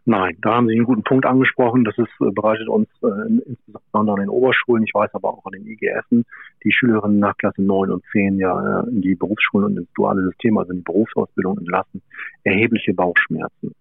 Nein, 0.05 0.37
da 0.43 0.57
haben 0.57 0.67
Sie 0.67 0.75
einen 0.75 0.85
guten 0.85 1.03
Punkt 1.03 1.25
angesprochen. 1.25 1.85
Das 1.85 1.97
ist, 1.97 2.11
äh, 2.21 2.31
bereitet 2.33 2.69
uns 2.69 2.89
äh, 3.03 3.07
insbesondere 3.47 4.17
an 4.17 4.21
den 4.21 4.29
Oberschulen, 4.29 4.85
ich 4.85 4.93
weiß 4.93 5.15
aber 5.15 5.29
auch 5.29 5.47
an 5.47 5.53
den 5.53 5.67
IGSen, 5.67 6.27
die 6.65 6.73
Schülerinnen 6.73 7.19
nach 7.19 7.37
Klasse 7.39 7.63
9 7.63 7.91
und 7.91 8.05
10 8.13 8.39
ja 8.39 8.81
äh, 8.81 8.89
in 8.89 9.01
die 9.01 9.15
Berufsschulen 9.15 9.67
und 9.67 9.79
ins 9.79 9.93
duale 9.95 10.23
System, 10.25 10.59
also 10.59 10.73
in 10.73 10.79
die 10.79 10.85
Berufsausbildung 10.85 11.59
entlassen, 11.59 12.03
erhebliche 12.45 12.93
Bauchschmerzen. 12.93 13.75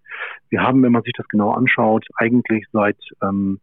Wir 0.48 0.62
haben, 0.62 0.82
wenn 0.82 0.92
man 0.92 1.02
sich 1.02 1.14
das 1.16 1.28
genau 1.28 1.52
anschaut, 1.52 2.06
eigentlich 2.16 2.64
seit 2.72 2.98
ähm, 3.22 3.60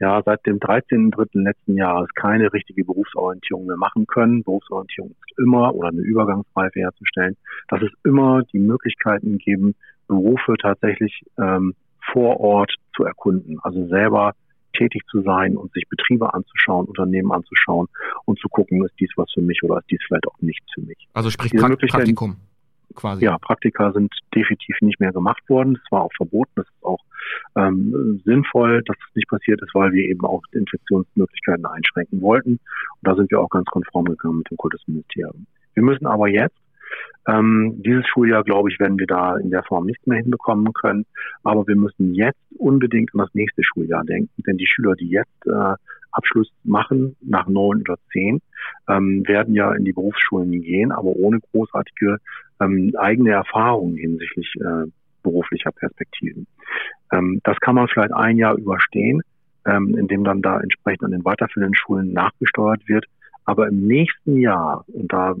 ja, 0.00 0.22
seit 0.24 0.46
dem 0.46 0.58
13.3. 0.58 1.42
letzten 1.42 1.76
Jahres 1.76 2.08
keine 2.14 2.52
richtige 2.52 2.84
Berufsorientierung 2.84 3.66
mehr 3.66 3.76
machen 3.76 4.06
können. 4.06 4.44
Berufsorientierung 4.44 5.10
ist 5.10 5.38
immer 5.38 5.74
oder 5.74 5.88
eine 5.88 6.00
Übergangsreife 6.00 6.80
herzustellen, 6.80 7.36
dass 7.68 7.82
es 7.82 7.90
immer 8.04 8.42
die 8.52 8.60
Möglichkeiten 8.60 9.38
geben, 9.38 9.74
Berufe 10.06 10.54
tatsächlich 10.60 11.22
ähm, 11.38 11.74
vor 12.12 12.40
Ort 12.40 12.74
zu 12.96 13.04
erkunden, 13.04 13.58
also 13.62 13.86
selber 13.88 14.34
tätig 14.76 15.02
zu 15.10 15.22
sein 15.22 15.56
und 15.56 15.72
sich 15.72 15.88
Betriebe 15.88 16.32
anzuschauen, 16.32 16.86
Unternehmen 16.86 17.32
anzuschauen 17.32 17.88
und 18.24 18.38
zu 18.38 18.48
gucken, 18.48 18.84
ist 18.84 18.94
dies 19.00 19.10
was 19.16 19.30
für 19.32 19.42
mich 19.42 19.62
oder 19.62 19.78
ist 19.78 19.90
dies 19.90 20.00
vielleicht 20.06 20.26
auch 20.28 20.40
nichts 20.40 20.66
für 20.72 20.82
mich. 20.82 21.08
Also 21.12 21.30
sprich 21.30 21.52
Prakt 21.52 21.80
Praktikum 21.88 22.36
quasi. 22.94 23.24
Ja, 23.24 23.38
Praktika 23.38 23.92
sind 23.92 24.12
definitiv 24.34 24.76
nicht 24.80 25.00
mehr 25.00 25.12
gemacht 25.12 25.42
worden. 25.48 25.74
Das 25.74 25.92
war 25.92 26.02
auch 26.02 26.12
verboten. 26.16 26.52
Das 26.56 26.66
ist 26.66 26.84
auch 26.84 27.00
ähm, 27.56 28.20
sinnvoll, 28.24 28.82
dass 28.84 28.96
das 28.96 29.14
nicht 29.14 29.28
passiert 29.28 29.60
ist, 29.62 29.74
weil 29.74 29.92
wir 29.92 30.04
eben 30.04 30.24
auch 30.24 30.42
Infektionsmöglichkeiten 30.52 31.66
einschränken 31.66 32.20
wollten. 32.20 32.52
Und 32.52 32.60
da 33.02 33.14
sind 33.14 33.30
wir 33.30 33.40
auch 33.40 33.50
ganz 33.50 33.66
konform 33.66 34.06
gegangen 34.06 34.38
mit 34.38 34.50
dem 34.50 34.56
Kultusministerium. 34.56 35.46
Wir 35.74 35.82
müssen 35.82 36.06
aber 36.06 36.28
jetzt 36.28 36.56
ähm, 37.28 37.74
dieses 37.84 38.06
Schuljahr, 38.06 38.42
glaube 38.42 38.70
ich, 38.70 38.80
werden 38.80 38.98
wir 38.98 39.06
da 39.06 39.36
in 39.36 39.50
der 39.50 39.62
Form 39.62 39.86
nichts 39.86 40.06
mehr 40.06 40.18
hinbekommen 40.18 40.72
können. 40.72 41.04
Aber 41.44 41.66
wir 41.66 41.76
müssen 41.76 42.14
jetzt 42.14 42.40
unbedingt 42.56 43.10
an 43.14 43.20
das 43.20 43.34
nächste 43.34 43.62
Schuljahr 43.62 44.04
denken, 44.04 44.42
denn 44.46 44.56
die 44.56 44.66
Schüler, 44.66 44.94
die 44.94 45.10
jetzt 45.10 45.46
äh, 45.46 45.74
Abschluss 46.10 46.50
machen 46.64 47.16
nach 47.20 47.46
neun 47.46 47.82
oder 47.82 47.96
zehn, 48.12 48.40
ähm, 48.88 49.26
werden 49.26 49.54
ja 49.54 49.72
in 49.72 49.84
die 49.84 49.92
Berufsschulen 49.92 50.50
gehen, 50.62 50.90
aber 50.90 51.10
ohne 51.10 51.38
großartige 51.52 52.18
ähm, 52.60 52.92
eigene 52.98 53.30
Erfahrungen 53.30 53.96
hinsichtlich 53.96 54.50
äh, 54.60 54.90
beruflicher 55.22 55.70
Perspektiven. 55.72 56.46
Ähm, 57.12 57.40
das 57.44 57.58
kann 57.60 57.74
man 57.74 57.88
vielleicht 57.88 58.12
ein 58.12 58.38
Jahr 58.38 58.56
überstehen, 58.56 59.22
ähm, 59.66 59.96
indem 59.98 60.24
dann 60.24 60.40
da 60.40 60.60
entsprechend 60.60 61.04
an 61.04 61.10
den 61.10 61.24
weiterführenden 61.24 61.76
Schulen 61.76 62.12
nachgesteuert 62.12 62.88
wird. 62.88 63.04
Aber 63.44 63.68
im 63.68 63.86
nächsten 63.86 64.40
Jahr, 64.40 64.84
und 64.88 65.12
da 65.12 65.34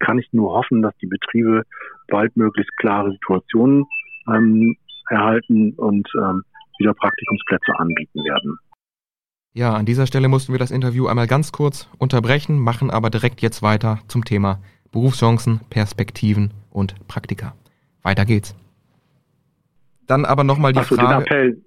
kann 0.00 0.18
ich 0.18 0.28
nur 0.32 0.52
hoffen, 0.52 0.82
dass 0.82 0.96
die 0.98 1.06
Betriebe 1.06 1.62
bald 2.08 2.36
möglichst 2.36 2.76
klare 2.78 3.12
Situationen 3.12 3.86
ähm, 4.28 4.76
erhalten 5.08 5.72
und 5.74 6.08
ähm, 6.16 6.42
wieder 6.78 6.94
Praktikumsplätze 6.94 7.78
anbieten 7.78 8.24
werden. 8.24 8.58
Ja, 9.52 9.74
an 9.74 9.84
dieser 9.84 10.06
Stelle 10.06 10.28
mussten 10.28 10.52
wir 10.52 10.58
das 10.58 10.70
Interview 10.70 11.06
einmal 11.06 11.26
ganz 11.26 11.52
kurz 11.52 11.88
unterbrechen, 11.98 12.58
machen 12.58 12.90
aber 12.90 13.10
direkt 13.10 13.42
jetzt 13.42 13.62
weiter 13.62 13.98
zum 14.06 14.24
Thema 14.24 14.60
Berufschancen, 14.92 15.60
Perspektiven 15.70 16.52
und 16.70 16.94
Praktika. 17.08 17.54
Weiter 18.02 18.24
geht's. 18.24 18.56
Dann 20.06 20.24
aber 20.24 20.44
nochmal 20.44 20.72
die 20.72 20.80
Ach 20.80 20.84
so, 20.84 20.96
Frage. 20.96 21.24
Den 21.24 21.26
Appell, 21.26 21.62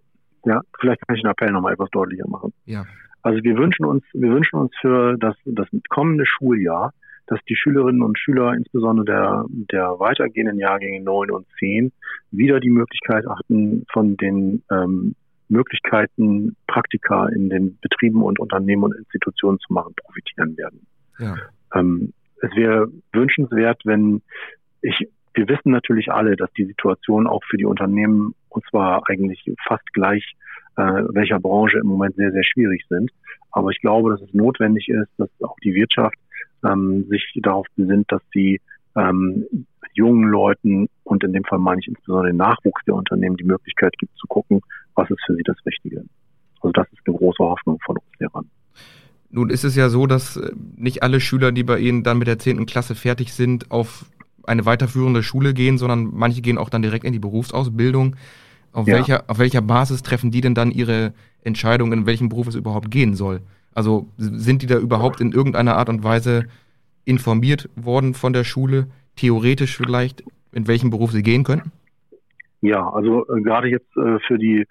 ja, 0.45 0.61
vielleicht 0.79 1.05
kann 1.05 1.15
ich 1.15 1.21
den 1.21 1.31
Appell 1.31 1.51
nochmal 1.51 1.73
etwas 1.73 1.89
deutlicher 1.91 2.27
machen. 2.27 2.53
Ja. 2.65 2.85
Also 3.21 3.41
wir 3.43 3.55
wünschen 3.57 3.85
uns, 3.85 4.03
wir 4.13 4.29
wünschen 4.31 4.59
uns 4.59 4.71
für 4.81 5.17
das, 5.17 5.35
das 5.45 5.67
kommende 5.89 6.25
Schuljahr 6.25 6.93
dass 7.27 7.39
die 7.49 7.55
Schülerinnen 7.55 8.01
und 8.01 8.17
Schüler, 8.19 8.53
insbesondere 8.53 9.05
der, 9.05 9.45
der 9.71 9.99
weitergehenden 9.99 10.59
Jahrgänge 10.59 11.01
9 11.01 11.31
und 11.31 11.45
10, 11.59 11.91
wieder 12.31 12.59
die 12.59 12.69
Möglichkeit 12.69 13.27
achten, 13.27 13.85
von 13.91 14.17
den 14.17 14.63
ähm, 14.71 15.15
Möglichkeiten, 15.47 16.55
Praktika 16.67 17.27
in 17.27 17.49
den 17.49 17.77
Betrieben 17.79 18.23
und 18.23 18.39
Unternehmen 18.39 18.83
und 18.83 18.95
Institutionen 18.95 19.59
zu 19.59 19.71
machen, 19.73 19.93
profitieren 19.95 20.57
werden. 20.57 20.85
Ja. 21.19 21.35
Ähm, 21.75 22.13
es 22.41 22.55
wäre 22.55 22.87
wünschenswert, 23.13 23.81
wenn 23.85 24.21
ich, 24.81 25.07
wir 25.33 25.47
wissen 25.47 25.71
natürlich 25.71 26.11
alle, 26.11 26.35
dass 26.35 26.51
die 26.53 26.65
Situation 26.65 27.27
auch 27.27 27.43
für 27.45 27.57
die 27.57 27.65
Unternehmen, 27.65 28.35
und 28.49 28.65
zwar 28.69 29.03
eigentlich 29.07 29.49
fast 29.65 29.85
gleich 29.93 30.35
äh, 30.75 30.81
welcher 30.81 31.39
Branche 31.39 31.79
im 31.79 31.87
Moment 31.87 32.15
sehr, 32.15 32.31
sehr 32.31 32.43
schwierig 32.43 32.83
sind. 32.89 33.11
Aber 33.51 33.69
ich 33.69 33.79
glaube, 33.79 34.11
dass 34.11 34.21
es 34.21 34.33
notwendig 34.33 34.89
ist, 34.89 35.09
dass 35.17 35.29
auch 35.41 35.55
die 35.63 35.75
Wirtschaft 35.75 36.17
ähm, 36.63 37.05
sich 37.09 37.23
darauf 37.41 37.65
besinnt, 37.75 38.11
dass 38.11 38.21
sie 38.33 38.61
ähm, 38.95 39.45
jungen 39.93 40.29
Leuten 40.29 40.87
und 41.03 41.23
in 41.23 41.33
dem 41.33 41.43
Fall 41.43 41.59
meine 41.59 41.79
ich 41.81 41.87
insbesondere 41.87 42.27
den 42.27 42.37
Nachwuchs 42.37 42.83
der 42.85 42.95
Unternehmen 42.95 43.37
die 43.37 43.43
Möglichkeit 43.43 43.97
gibt 43.97 44.15
zu 44.17 44.27
gucken, 44.27 44.61
was 44.95 45.09
ist 45.09 45.21
für 45.25 45.35
sie 45.35 45.43
das 45.43 45.57
Richtige. 45.65 46.03
Also 46.61 46.71
das 46.71 46.87
ist 46.91 47.01
eine 47.05 47.15
große 47.15 47.43
Hoffnung 47.43 47.79
von 47.85 47.97
uns 47.97 48.19
Lehrern. 48.19 48.49
Nun 49.29 49.49
ist 49.49 49.63
es 49.63 49.75
ja 49.75 49.89
so, 49.89 50.05
dass 50.07 50.37
äh, 50.37 50.51
nicht 50.77 51.03
alle 51.03 51.19
Schüler, 51.19 51.51
die 51.51 51.63
bei 51.63 51.79
Ihnen 51.79 52.03
dann 52.03 52.19
mit 52.19 52.27
der 52.27 52.39
10. 52.39 52.65
Klasse 52.65 52.95
fertig 52.95 53.33
sind, 53.33 53.71
auf 53.71 54.05
eine 54.45 54.65
weiterführende 54.65 55.23
Schule 55.23 55.53
gehen, 55.53 55.77
sondern 55.77 56.09
manche 56.13 56.41
gehen 56.41 56.57
auch 56.57 56.69
dann 56.69 56.81
direkt 56.81 57.05
in 57.05 57.13
die 57.13 57.19
Berufsausbildung. 57.19 58.15
Auf, 58.71 58.87
ja. 58.87 58.95
welcher, 58.95 59.23
auf 59.27 59.39
welcher 59.39 59.61
Basis 59.61 60.03
treffen 60.03 60.31
die 60.31 60.41
denn 60.41 60.55
dann 60.55 60.71
ihre 60.71 61.13
Entscheidung, 61.41 61.93
in 61.93 62.05
welchem 62.05 62.29
Beruf 62.29 62.47
es 62.47 62.55
überhaupt 62.55 62.91
gehen 62.91 63.15
soll? 63.15 63.41
Also 63.75 64.07
sind 64.17 64.61
die 64.61 64.67
da 64.67 64.77
überhaupt 64.77 65.21
in 65.21 65.31
irgendeiner 65.31 65.75
Art 65.75 65.89
und 65.89 66.03
Weise 66.03 66.45
informiert 67.05 67.69
worden 67.75 68.13
von 68.13 68.33
der 68.33 68.43
Schule, 68.43 68.87
theoretisch 69.15 69.77
vielleicht, 69.77 70.23
in 70.51 70.67
welchen 70.67 70.89
Beruf 70.89 71.11
sie 71.11 71.23
gehen 71.23 71.43
könnten? 71.43 71.71
Ja, 72.63 72.89
also 72.89 73.27
äh, 73.27 73.41
gerade 73.41 73.67
jetzt 73.67 73.89
äh, 73.97 74.19
für 74.25 74.37
die 74.37 74.65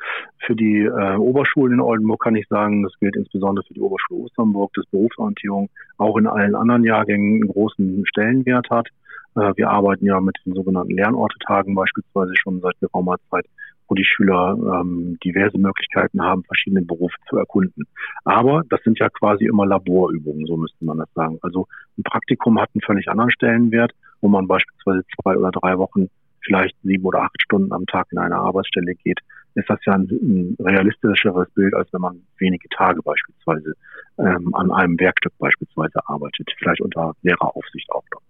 für 0.47 0.57
die 0.57 0.79
äh, 0.79 1.17
Oberschulen 1.17 1.75
in 1.75 1.81
Oldenburg 1.81 2.23
kann 2.23 2.37
ich 2.37 2.49
sagen, 2.49 2.83
das 2.83 2.99
gilt 2.99 3.17
insbesondere 3.17 3.67
für 3.67 3.75
die 3.75 3.83
Oberschule 3.83 4.23
Osternburg, 4.23 4.73
dass 4.73 4.87
Berufsorientierung 4.87 5.69
auch 5.99 6.17
in 6.17 6.27
allen 6.27 6.55
anderen 6.55 6.85
Jahrgängen 6.85 7.43
einen 7.43 7.53
großen 7.53 8.07
Stellenwert 8.07 8.71
hat. 8.71 8.89
Äh, 9.35 9.53
wir 9.57 9.71
arbeiten 9.71 10.07
ja 10.07 10.21
mit 10.21 10.37
den 10.45 10.55
sogenannten 10.55 10.95
Lernortetagen 10.95 11.75
beispielsweise 11.75 12.33
schon 12.37 12.61
seit 12.61 12.79
geraumer 12.81 13.17
Zeit, 13.31 13.47
wo 13.89 13.95
die 13.95 14.05
Schüler 14.05 14.57
ähm, 14.59 15.19
diverse 15.25 15.59
Möglichkeiten 15.59 16.23
haben, 16.23 16.45
verschiedene 16.45 16.83
Berufe 16.83 17.17
zu 17.29 17.37
erkunden. 17.37 17.85
Aber 18.25 18.63
das 18.71 18.83
sind 18.85 18.99
ja 18.99 19.09
quasi 19.11 19.45
immer 19.45 19.67
Laborübungen, 19.67 20.47
so 20.47 20.57
müsste 20.57 20.85
man 20.85 20.99
das 20.99 21.13
sagen. 21.15 21.39
Also 21.43 21.67
ein 21.99 22.03
Praktikum 22.03 22.61
hat 22.61 22.71
einen 22.75 22.83
völlig 22.83 23.09
anderen 23.09 23.31
Stellenwert, 23.31 23.93
wo 24.21 24.29
man 24.29 24.47
beispielsweise 24.47 25.05
zwei 25.21 25.37
oder 25.37 25.51
drei 25.51 25.77
Wochen 25.79 26.09
vielleicht 26.45 26.77
sieben 26.83 27.05
oder 27.05 27.23
acht 27.23 27.41
Stunden 27.43 27.73
am 27.73 27.87
Tag 27.87 28.07
in 28.11 28.19
eine 28.19 28.37
Arbeitsstelle 28.37 28.95
geht, 28.95 29.21
ist 29.55 29.69
das 29.69 29.79
ja 29.85 29.95
ein, 29.95 30.09
ein 30.11 30.57
realistischeres 30.59 31.49
Bild, 31.51 31.75
als 31.75 31.93
wenn 31.93 32.01
man 32.01 32.23
wenige 32.39 32.69
Tage 32.71 33.03
beispielsweise 33.03 33.75
ähm, 34.19 34.55
an 34.55 34.71
einem 34.73 34.99
Werkstück 34.99 35.33
beispielsweise 35.39 36.01
arbeitet, 36.07 36.51
vielleicht 36.59 36.81
unter 36.81 37.15
Lehreraufsicht 37.23 37.91
auch 37.93 38.05
noch. 38.13 38.23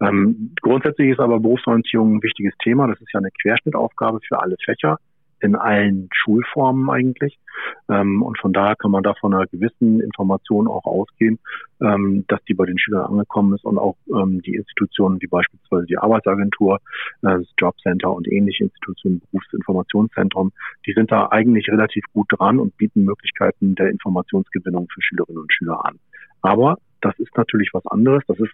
Ähm, 0.00 0.54
grundsätzlich 0.60 1.10
ist 1.10 1.20
aber 1.20 1.40
Berufsorientierung 1.40 2.16
ein 2.16 2.22
wichtiges 2.22 2.54
Thema. 2.62 2.86
Das 2.86 3.00
ist 3.00 3.12
ja 3.12 3.18
eine 3.18 3.30
Querschnittaufgabe 3.42 4.20
für 4.26 4.40
alle 4.40 4.56
Fächer 4.64 4.98
in 5.40 5.54
allen 5.54 6.08
Schulformen 6.12 6.90
eigentlich. 6.90 7.38
Ähm, 7.88 8.22
und 8.22 8.38
von 8.38 8.52
daher 8.52 8.76
kann 8.76 8.90
man 8.90 9.02
da 9.02 9.14
von 9.14 9.34
einer 9.34 9.46
gewissen 9.46 10.00
Information 10.00 10.68
auch 10.68 10.84
ausgehen, 10.84 11.38
ähm, 11.80 12.24
dass 12.28 12.42
die 12.44 12.54
bei 12.54 12.66
den 12.66 12.78
Schülern 12.78 13.06
angekommen 13.06 13.54
ist 13.54 13.64
und 13.64 13.78
auch 13.78 13.96
ähm, 14.08 14.42
die 14.42 14.54
Institutionen 14.54 15.20
wie 15.20 15.26
beispielsweise 15.26 15.86
die 15.86 15.98
Arbeitsagentur, 15.98 16.76
äh, 17.22 17.38
das 17.38 17.46
Jobcenter 17.58 18.12
und 18.12 18.30
ähnliche 18.30 18.64
Institutionen, 18.64 19.20
Berufsinformationszentrum, 19.30 20.52
die 20.86 20.92
sind 20.92 21.10
da 21.12 21.28
eigentlich 21.30 21.68
relativ 21.68 22.04
gut 22.12 22.26
dran 22.30 22.58
und 22.58 22.76
bieten 22.76 23.04
Möglichkeiten 23.04 23.74
der 23.74 23.90
Informationsgewinnung 23.90 24.88
für 24.92 25.02
Schülerinnen 25.02 25.42
und 25.42 25.52
Schüler 25.52 25.84
an. 25.84 25.98
Aber 26.42 26.78
das 27.00 27.18
ist 27.18 27.36
natürlich 27.36 27.70
was 27.72 27.86
anderes. 27.86 28.22
Das 28.26 28.38
ist 28.38 28.52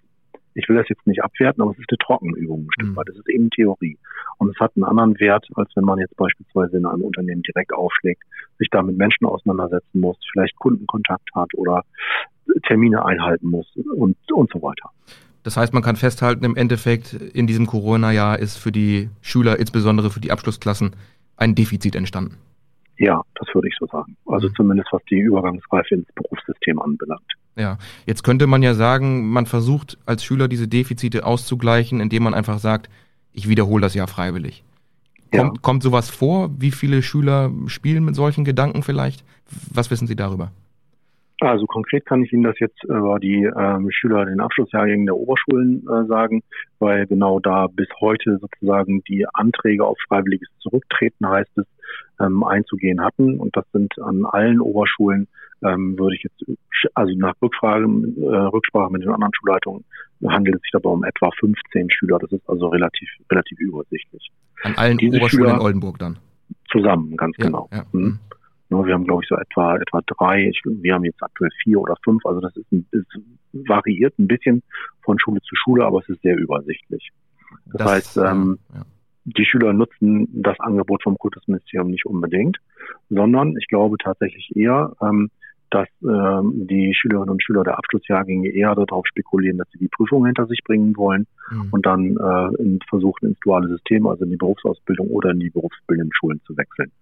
ich 0.55 0.69
will 0.69 0.77
das 0.77 0.89
jetzt 0.89 1.07
nicht 1.07 1.23
abwerten, 1.23 1.63
aber 1.63 1.73
es 1.73 1.79
ist 1.79 1.91
eine 1.91 1.99
Trockenübung 1.99 2.63
ein 2.63 2.73
Stück 2.73 2.89
mhm. 2.91 2.97
weit. 2.97 3.09
Das 3.09 3.17
ist 3.17 3.29
eben 3.29 3.51
Theorie. 3.51 3.99
Und 4.39 4.51
es 4.51 4.59
hat 4.61 4.73
einen 4.77 4.85
anderen 4.85 5.19
Wert, 5.21 5.47
als 5.55 5.71
wenn 5.75 5.85
man 5.85 5.99
jetzt 5.99 6.17
beispielsweise 6.17 6.77
in 6.77 6.87
einem 6.87 7.03
Unternehmen 7.03 7.43
direkt 7.43 7.73
aufschlägt, 7.73 8.23
sich 8.59 8.69
da 8.71 8.83
mit 8.83 8.97
Menschen 8.97 9.27
auseinandersetzen 9.27 10.01
muss, 10.01 10.17
vielleicht 10.33 10.57
Kundenkontakt 10.57 11.29
hat 11.35 11.53
oder 11.55 11.85
Termine 12.67 13.05
einhalten 13.05 13.49
muss 13.49 13.67
und, 13.77 14.17
und 14.33 14.51
so 14.53 14.63
weiter. 14.63 14.91
Das 15.43 15.57
heißt, 15.57 15.75
man 15.75 15.83
kann 15.83 15.97
festhalten, 15.97 16.45
im 16.45 16.57
Endeffekt 16.57 17.13
in 17.13 17.47
diesem 17.47 17.67
Corona-Jahr 17.67 18.39
ist 18.39 18.57
für 18.57 18.73
die 18.73 19.11
Schüler, 19.21 19.59
insbesondere 19.59 20.11
für 20.11 20.21
die 20.21 20.33
Abschlussklassen, 20.33 20.97
ein 21.37 21.55
Defizit 21.55 21.97
entstanden. 21.97 22.37
Ja, 22.99 23.23
das 23.35 23.49
würde 23.55 23.69
ich 23.69 23.75
so 23.79 23.87
sagen. 23.87 24.17
Also 24.27 24.49
mhm. 24.49 24.55
zumindest 24.55 24.93
was 24.93 25.03
die 25.11 25.19
Übergangsreife 25.19 25.95
ins 25.95 26.09
Berufssystem 26.15 26.81
anbelangt. 26.81 27.23
Ja, 27.57 27.79
jetzt 28.07 28.25
könnte 28.25 28.47
man 28.47 28.63
ja 28.63 28.75
sagen, 28.75 29.31
man 29.31 29.47
versucht 29.47 29.99
als 30.07 30.25
Schüler 30.25 30.49
diese 30.49 30.69
Defizite 30.69 31.25
auszugleichen, 31.25 32.01
indem 32.01 32.25
man 32.25 32.35
einfach 32.35 32.59
sagt, 32.59 32.91
ich 33.33 33.49
wiederhole 33.49 33.83
das 33.83 33.95
Jahr 33.95 34.09
freiwillig. 34.09 34.65
Kommt, 35.33 35.57
ja. 35.57 35.61
kommt 35.63 35.83
sowas 35.83 36.11
vor? 36.11 36.51
Wie 36.59 36.71
viele 36.71 37.03
Schüler 37.03 37.51
spielen 37.67 38.05
mit 38.05 38.15
solchen 38.15 38.45
Gedanken 38.45 38.83
vielleicht? 38.83 39.25
Was 39.73 39.91
wissen 39.91 40.07
Sie 40.07 40.17
darüber? 40.17 40.51
Also 41.51 41.67
konkret 41.67 42.07
kann 42.07 42.23
ich 42.23 42.33
Ihnen 42.33 42.45
das 42.45 42.59
jetzt 42.59 42.83
über 42.85 43.19
die 43.21 43.45
ähm, 43.45 43.91
Schüler 43.91 44.25
den 44.25 44.41
Abschlussjahrgängen 44.41 45.07
der 45.07 45.17
Oberschulen 45.17 45.87
äh, 45.87 46.07
sagen, 46.07 46.43
weil 46.79 47.07
genau 47.07 47.41
da 47.41 47.67
bis 47.67 47.89
heute 48.01 48.39
sozusagen 48.39 49.03
die 49.09 49.27
Anträge 49.33 49.85
auf 49.85 49.99
freiwilliges 50.09 50.49
Zurücktreten 50.61 51.29
heißt 51.29 51.59
es, 51.59 51.67
ähm, 52.21 52.43
einzugehen 52.45 53.03
hatten. 53.03 53.39
Und 53.39 53.57
das 53.57 53.65
sind 53.73 53.99
an 54.01 54.25
allen 54.25 54.61
Oberschulen, 54.61 55.29
ähm, 55.65 55.99
würde 55.99 56.17
ich 56.17 56.23
jetzt, 56.25 56.45
also 56.95 57.15
nach 57.17 57.35
Rückfrage, 57.43 57.85
äh, 57.85 58.37
Rücksprache 58.49 58.93
mit 58.93 59.03
den 59.03 59.11
anderen 59.11 59.33
Schulleitungen, 59.35 59.85
handelt 60.27 60.57
es 60.57 60.63
sich 60.63 60.71
dabei 60.73 60.91
um 60.91 61.05
etwa 61.05 61.31
15 61.39 61.91
Schüler. 61.91 62.19
Das 62.19 62.33
ist 62.33 62.49
also 62.49 62.69
relativ, 62.69 63.09
relativ 63.31 63.59
übersichtlich. 63.61 64.31
An 64.63 64.75
allen 64.77 64.99
Diese 64.99 65.17
Oberschulen 65.19 65.45
Schüler 65.45 65.57
in 65.57 65.61
Oldenburg 65.61 65.99
dann? 65.99 66.19
Zusammen, 66.71 67.17
ganz 67.17 67.37
ja, 67.39 67.47
genau. 67.47 67.69
Ja. 67.73 67.85
Mhm. 67.93 68.19
Wir 68.83 68.95
haben, 68.95 69.05
glaube 69.05 69.23
ich, 69.23 69.29
so 69.29 69.37
etwa, 69.37 69.77
etwa 69.77 70.01
drei. 70.07 70.49
Ich, 70.49 70.61
wir 70.65 70.95
haben 70.95 71.05
jetzt 71.05 71.23
aktuell 71.23 71.51
vier 71.63 71.81
oder 71.81 71.95
fünf. 72.03 72.25
Also 72.27 72.41
das 72.41 72.57
ist, 72.57 72.71
ein, 72.73 72.87
ist 72.91 73.07
variiert 73.53 74.19
ein 74.19 74.27
bisschen 74.27 74.63
von 75.05 75.19
Schule 75.19 75.41
zu 75.43 75.55
Schule, 75.55 75.85
aber 75.85 76.01
es 76.01 76.09
ist 76.09 76.23
sehr 76.23 76.37
übersichtlich. 76.37 77.11
Das, 77.67 77.79
das 77.79 77.91
heißt, 77.91 78.17
ähm, 78.17 78.59
ja 78.75 78.83
die 79.25 79.45
Schüler 79.45 79.73
nutzen 79.73 80.29
das 80.33 80.59
Angebot 80.61 81.03
vom 81.03 81.17
Kultusministerium 81.17 81.91
nicht 81.91 82.07
unbedingt, 82.07 82.59
sondern 83.09 83.57
ich 83.59 83.69
glaube 83.69 83.97
tatsächlich 83.99 84.55
eher, 84.55 84.93
ähm, 85.03 85.31
dass 85.75 85.89
ähm, 86.03 86.69
die 86.69 86.95
Schülerinnen 86.95 87.31
und 87.31 87.43
Schüler 87.43 87.65
der 87.65 87.77
Abschlussjahrgänge 87.77 88.49
eher 88.49 88.77
darauf 88.77 89.05
spekulieren, 89.09 89.59
dass 89.59 89.69
sie 89.73 89.79
die 89.79 89.89
Prüfung 89.89 90.25
hinter 90.25 90.47
sich 90.47 90.61
bringen 90.65 90.97
wollen 90.97 91.27
mhm. 91.51 91.69
und 91.73 91.85
dann 91.85 92.17
äh, 92.17 92.63
in, 92.63 92.79
versuchen, 92.89 93.31
ins 93.31 93.41
duale 93.41 93.69
System, 93.69 94.07
also 94.07 94.25
in 94.25 94.31
die 94.31 94.37
Berufsausbildung 94.37 95.09
oder 95.09 95.31
in 95.31 95.41
die 95.41 95.51
berufsbildenden 95.51 96.13
Schulen 96.15 96.41
zu 96.47 96.57
wechseln. 96.57 96.93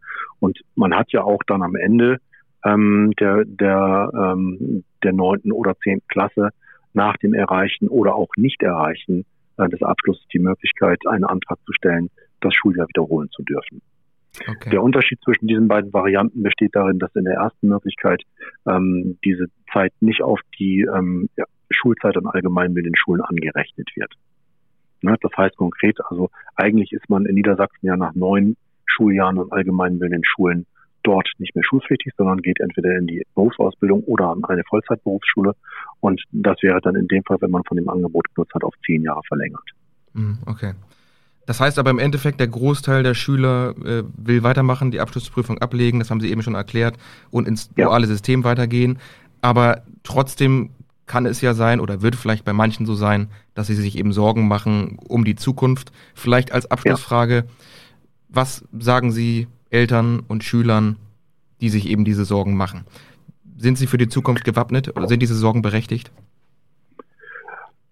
Und 0.41 0.59
man 0.75 0.95
hat 0.95 1.13
ja 1.13 1.23
auch 1.23 1.43
dann 1.47 1.63
am 1.63 1.77
Ende 1.77 2.17
ähm, 2.65 3.13
der 3.21 3.45
der 3.45 4.11
ähm, 4.15 4.85
der 5.03 5.13
neunten 5.13 5.53
oder 5.53 5.77
zehnten 5.79 6.07
Klasse 6.09 6.51
nach 6.95 7.19
dem 7.19 7.35
Erreichen 7.35 7.89
oder 7.89 8.15
auch 8.15 8.31
Nicht-Erreichen 8.37 9.27
äh, 9.59 9.69
des 9.69 9.83
Abschlusses 9.83 10.27
die 10.33 10.39
Möglichkeit, 10.39 11.01
einen 11.07 11.25
Antrag 11.25 11.59
zu 11.67 11.73
stellen, 11.75 12.09
das 12.41 12.55
Schuljahr 12.55 12.89
wiederholen 12.89 13.29
zu 13.33 13.43
dürfen. 13.43 13.83
Okay. 14.49 14.71
Der 14.71 14.83
Unterschied 14.83 15.21
zwischen 15.23 15.47
diesen 15.47 15.69
beiden 15.69 15.93
Varianten 15.93 16.43
besteht 16.43 16.75
darin, 16.75 16.99
dass 16.99 17.15
in 17.15 17.25
der 17.25 17.35
ersten 17.35 17.69
Möglichkeit 17.69 18.23
ähm, 18.67 19.19
diese 19.25 19.47
Zeit 19.73 19.93
nicht 20.01 20.23
auf 20.23 20.41
die 20.59 20.83
ähm, 20.83 21.29
ja, 21.37 21.45
Schulzeit 21.71 22.17
an 22.17 22.27
allgemeinbildenden 22.27 22.97
Schulen 22.97 23.21
angerechnet 23.21 23.89
wird. 23.95 24.13
Ne, 25.03 25.17
das 25.21 25.33
heißt 25.37 25.57
konkret, 25.57 25.99
also 26.09 26.31
eigentlich 26.55 26.93
ist 26.93 27.09
man 27.11 27.27
in 27.27 27.35
Niedersachsen 27.35 27.87
ja 27.87 27.97
nach 27.97 28.15
neun 28.15 28.57
Schuljahren 28.87 29.39
an 29.39 29.51
allgemeinbildenden 29.51 30.25
Schulen 30.25 30.67
dort 31.03 31.29
nicht 31.39 31.55
mehr 31.55 31.65
schulpflichtig, 31.65 32.13
sondern 32.17 32.39
geht 32.39 32.61
entweder 32.61 32.97
in 32.97 33.07
die 33.07 33.27
Berufsausbildung 33.35 34.05
oder 34.05 34.29
an 34.29 34.45
eine 34.45 34.63
Vollzeitberufsschule. 34.69 35.55
Und 36.01 36.23
das 36.31 36.63
wäre 36.63 36.81
dann 36.81 36.95
in 36.95 37.09
dem 37.09 37.25
Fall, 37.25 37.39
wenn 37.41 37.51
man 37.51 37.65
von 37.65 37.77
dem 37.77 37.89
Angebot 37.89 38.33
genutzt 38.35 38.55
hat, 38.55 38.63
auf 38.63 38.75
zehn 38.87 39.03
Jahre 39.03 39.23
verlängert. 39.27 39.69
Hm, 40.15 40.39
okay. 40.47 40.75
Das 41.47 41.61
heißt 41.61 41.79
aber 41.79 41.91
im 41.91 41.99
Endeffekt, 41.99 42.39
der 42.41 42.49
Großteil 42.49 43.03
der 43.03 43.15
Schüler 43.15 43.75
äh, 43.85 44.05
will 44.17 44.43
weitermachen, 44.43 44.91
die 44.91 45.01
Abschlussprüfung 45.01 45.59
ablegen, 45.59 45.99
das 45.99 46.11
haben 46.11 46.21
Sie 46.21 46.31
eben 46.31 46.43
schon 46.43 46.55
erklärt, 46.55 46.97
und 47.31 47.49
ins 47.49 47.71
ja. 47.77 47.87
duale 47.87 48.07
System 48.07 48.45
weitergehen. 48.45 48.99
Aber 49.41 49.83
trotzdem 50.05 50.71
kann 51.07 51.27
es 51.27 51.41
ja 51.41 51.53
sein 51.55 51.81
oder 51.81 52.01
wird 52.01 52.17
vielleicht 52.17 52.45
bei 52.45 52.53
manchen 52.53 52.87
so 52.87 52.95
sein, 52.95 53.29
dass 53.55 53.67
sie 53.67 53.75
sich 53.75 53.99
eben 53.99 54.13
Sorgen 54.13 54.49
machen 54.49 54.99
um 55.09 55.25
die 55.25 55.35
Zukunft. 55.35 55.93
Vielleicht 56.15 56.53
als 56.53 56.71
Abschlussfrage, 56.71 57.35
ja. 57.35 57.43
was 58.29 58.65
sagen 58.79 59.13
Sie 59.13 59.49
Eltern 59.71 60.21
und 60.21 60.45
Schülern, 60.45 60.97
die 61.61 61.71
sich 61.71 61.89
eben 61.89 62.05
diese 62.05 62.25
Sorgen 62.25 62.57
machen? 62.57 62.85
Sind 63.59 63.79
sie 63.79 63.87
für 63.87 63.99
die 63.99 64.09
Zukunft 64.09 64.45
gewappnet 64.45 64.97
oder 64.97 65.09
sind 65.09 65.21
diese 65.21 65.35
Sorgen 65.35 65.61
berechtigt? 65.61 66.11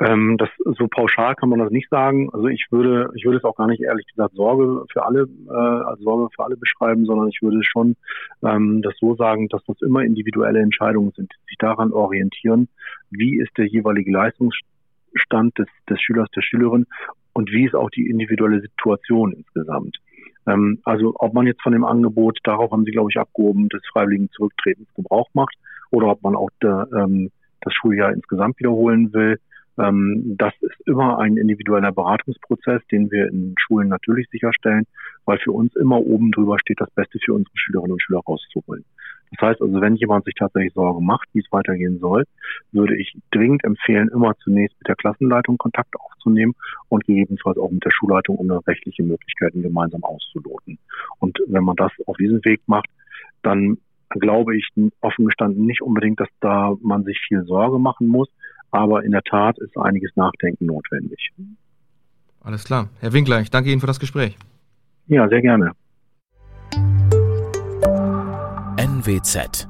Ähm, 0.00 0.38
das 0.38 0.48
so 0.78 0.88
pauschal 0.88 1.34
kann 1.34 1.50
man 1.50 1.58
das 1.58 1.70
nicht 1.70 1.90
sagen. 1.90 2.30
Also 2.32 2.48
ich 2.48 2.66
würde, 2.70 3.10
ich 3.14 3.24
würde 3.24 3.36
es 3.36 3.44
auch 3.44 3.56
gar 3.56 3.66
nicht 3.66 3.82
ehrlich 3.82 4.06
gesagt 4.06 4.34
Sorge 4.34 4.84
für 4.90 5.04
alle, 5.04 5.28
äh, 5.48 5.52
als 5.52 6.00
Sorge 6.00 6.30
für 6.34 6.44
alle 6.44 6.56
beschreiben, 6.56 7.04
sondern 7.04 7.28
ich 7.28 7.42
würde 7.42 7.62
schon 7.62 7.96
ähm, 8.42 8.80
das 8.80 8.94
so 8.98 9.14
sagen, 9.14 9.48
dass 9.48 9.62
das 9.66 9.80
immer 9.82 10.02
individuelle 10.02 10.60
Entscheidungen 10.60 11.12
sind, 11.14 11.30
die 11.30 11.50
sich 11.50 11.58
daran 11.58 11.92
orientieren, 11.92 12.68
wie 13.10 13.38
ist 13.40 13.56
der 13.58 13.66
jeweilige 13.66 14.10
Leistungsstand 14.10 15.58
des, 15.58 15.68
des 15.88 16.00
Schülers, 16.00 16.30
der 16.34 16.42
Schülerin 16.42 16.86
und 17.34 17.50
wie 17.52 17.66
ist 17.66 17.74
auch 17.74 17.90
die 17.90 18.08
individuelle 18.08 18.62
Situation 18.62 19.34
insgesamt. 19.34 19.98
Ähm, 20.46 20.78
also 20.84 21.12
ob 21.16 21.34
man 21.34 21.46
jetzt 21.46 21.62
von 21.62 21.72
dem 21.72 21.84
Angebot, 21.84 22.38
darauf 22.44 22.70
haben 22.70 22.86
Sie, 22.86 22.90
glaube 22.90 23.10
ich, 23.10 23.18
abgehoben, 23.18 23.68
des 23.68 23.82
freiwilligen 23.92 24.30
Zurücktretens 24.30 24.88
Gebrauch 24.94 25.28
macht 25.34 25.56
oder 25.90 26.08
ob 26.08 26.22
man 26.22 26.36
auch 26.36 26.50
der, 26.62 26.88
ähm, 26.96 27.30
das 27.60 27.74
Schuljahr 27.74 28.14
insgesamt 28.14 28.58
wiederholen 28.58 29.12
will. 29.12 29.38
Ähm, 29.80 30.36
das 30.36 30.52
ist 30.60 30.86
immer 30.86 31.18
ein 31.18 31.36
individueller 31.36 31.92
Beratungsprozess, 31.92 32.82
den 32.90 33.10
wir 33.10 33.28
in 33.28 33.54
Schulen 33.58 33.88
natürlich 33.88 34.28
sicherstellen, 34.30 34.86
weil 35.24 35.38
für 35.38 35.52
uns 35.52 35.74
immer 35.76 35.98
oben 35.98 36.32
drüber 36.32 36.58
steht, 36.58 36.80
das 36.80 36.90
Beste 36.90 37.18
für 37.24 37.34
unsere 37.34 37.56
Schülerinnen 37.56 37.92
und 37.92 38.02
Schüler 38.02 38.20
rauszuholen. 38.20 38.84
Das 39.32 39.48
heißt 39.48 39.62
also, 39.62 39.80
wenn 39.80 39.94
jemand 39.94 40.24
sich 40.24 40.34
tatsächlich 40.34 40.74
Sorgen 40.74 41.06
macht, 41.06 41.28
wie 41.32 41.38
es 41.38 41.52
weitergehen 41.52 41.98
soll, 42.00 42.24
würde 42.72 42.96
ich 42.96 43.16
dringend 43.30 43.62
empfehlen, 43.64 44.10
immer 44.12 44.36
zunächst 44.42 44.76
mit 44.80 44.88
der 44.88 44.96
Klassenleitung 44.96 45.56
Kontakt 45.56 45.94
aufzunehmen 45.98 46.54
und 46.88 47.06
gegebenenfalls 47.06 47.56
auch 47.56 47.70
mit 47.70 47.84
der 47.84 47.92
Schulleitung, 47.92 48.36
um 48.36 48.48
dann 48.48 48.58
rechtliche 48.58 49.04
Möglichkeiten 49.04 49.62
gemeinsam 49.62 50.02
auszuloten. 50.02 50.78
Und 51.20 51.38
wenn 51.46 51.62
man 51.62 51.76
das 51.76 51.92
auf 52.06 52.16
diesem 52.16 52.44
Weg 52.44 52.60
macht, 52.66 52.88
dann 53.42 53.78
glaube 54.10 54.56
ich 54.56 54.68
offen 55.00 55.26
gestanden 55.26 55.64
nicht 55.66 55.82
unbedingt, 55.82 56.18
dass 56.18 56.28
da 56.40 56.74
man 56.82 57.04
sich 57.04 57.20
viel 57.28 57.44
Sorge 57.44 57.78
machen 57.78 58.08
muss, 58.08 58.28
aber 58.70 59.04
in 59.04 59.12
der 59.12 59.22
Tat 59.22 59.58
ist 59.58 59.76
einiges 59.76 60.14
Nachdenken 60.16 60.66
notwendig. 60.66 61.30
Alles 62.42 62.64
klar. 62.64 62.88
Herr 63.00 63.12
Winkler, 63.12 63.40
ich 63.40 63.50
danke 63.50 63.70
Ihnen 63.70 63.80
für 63.80 63.86
das 63.86 64.00
Gespräch. 64.00 64.36
Ja, 65.06 65.28
sehr 65.28 65.42
gerne. 65.42 65.72
NWZ 68.76 69.69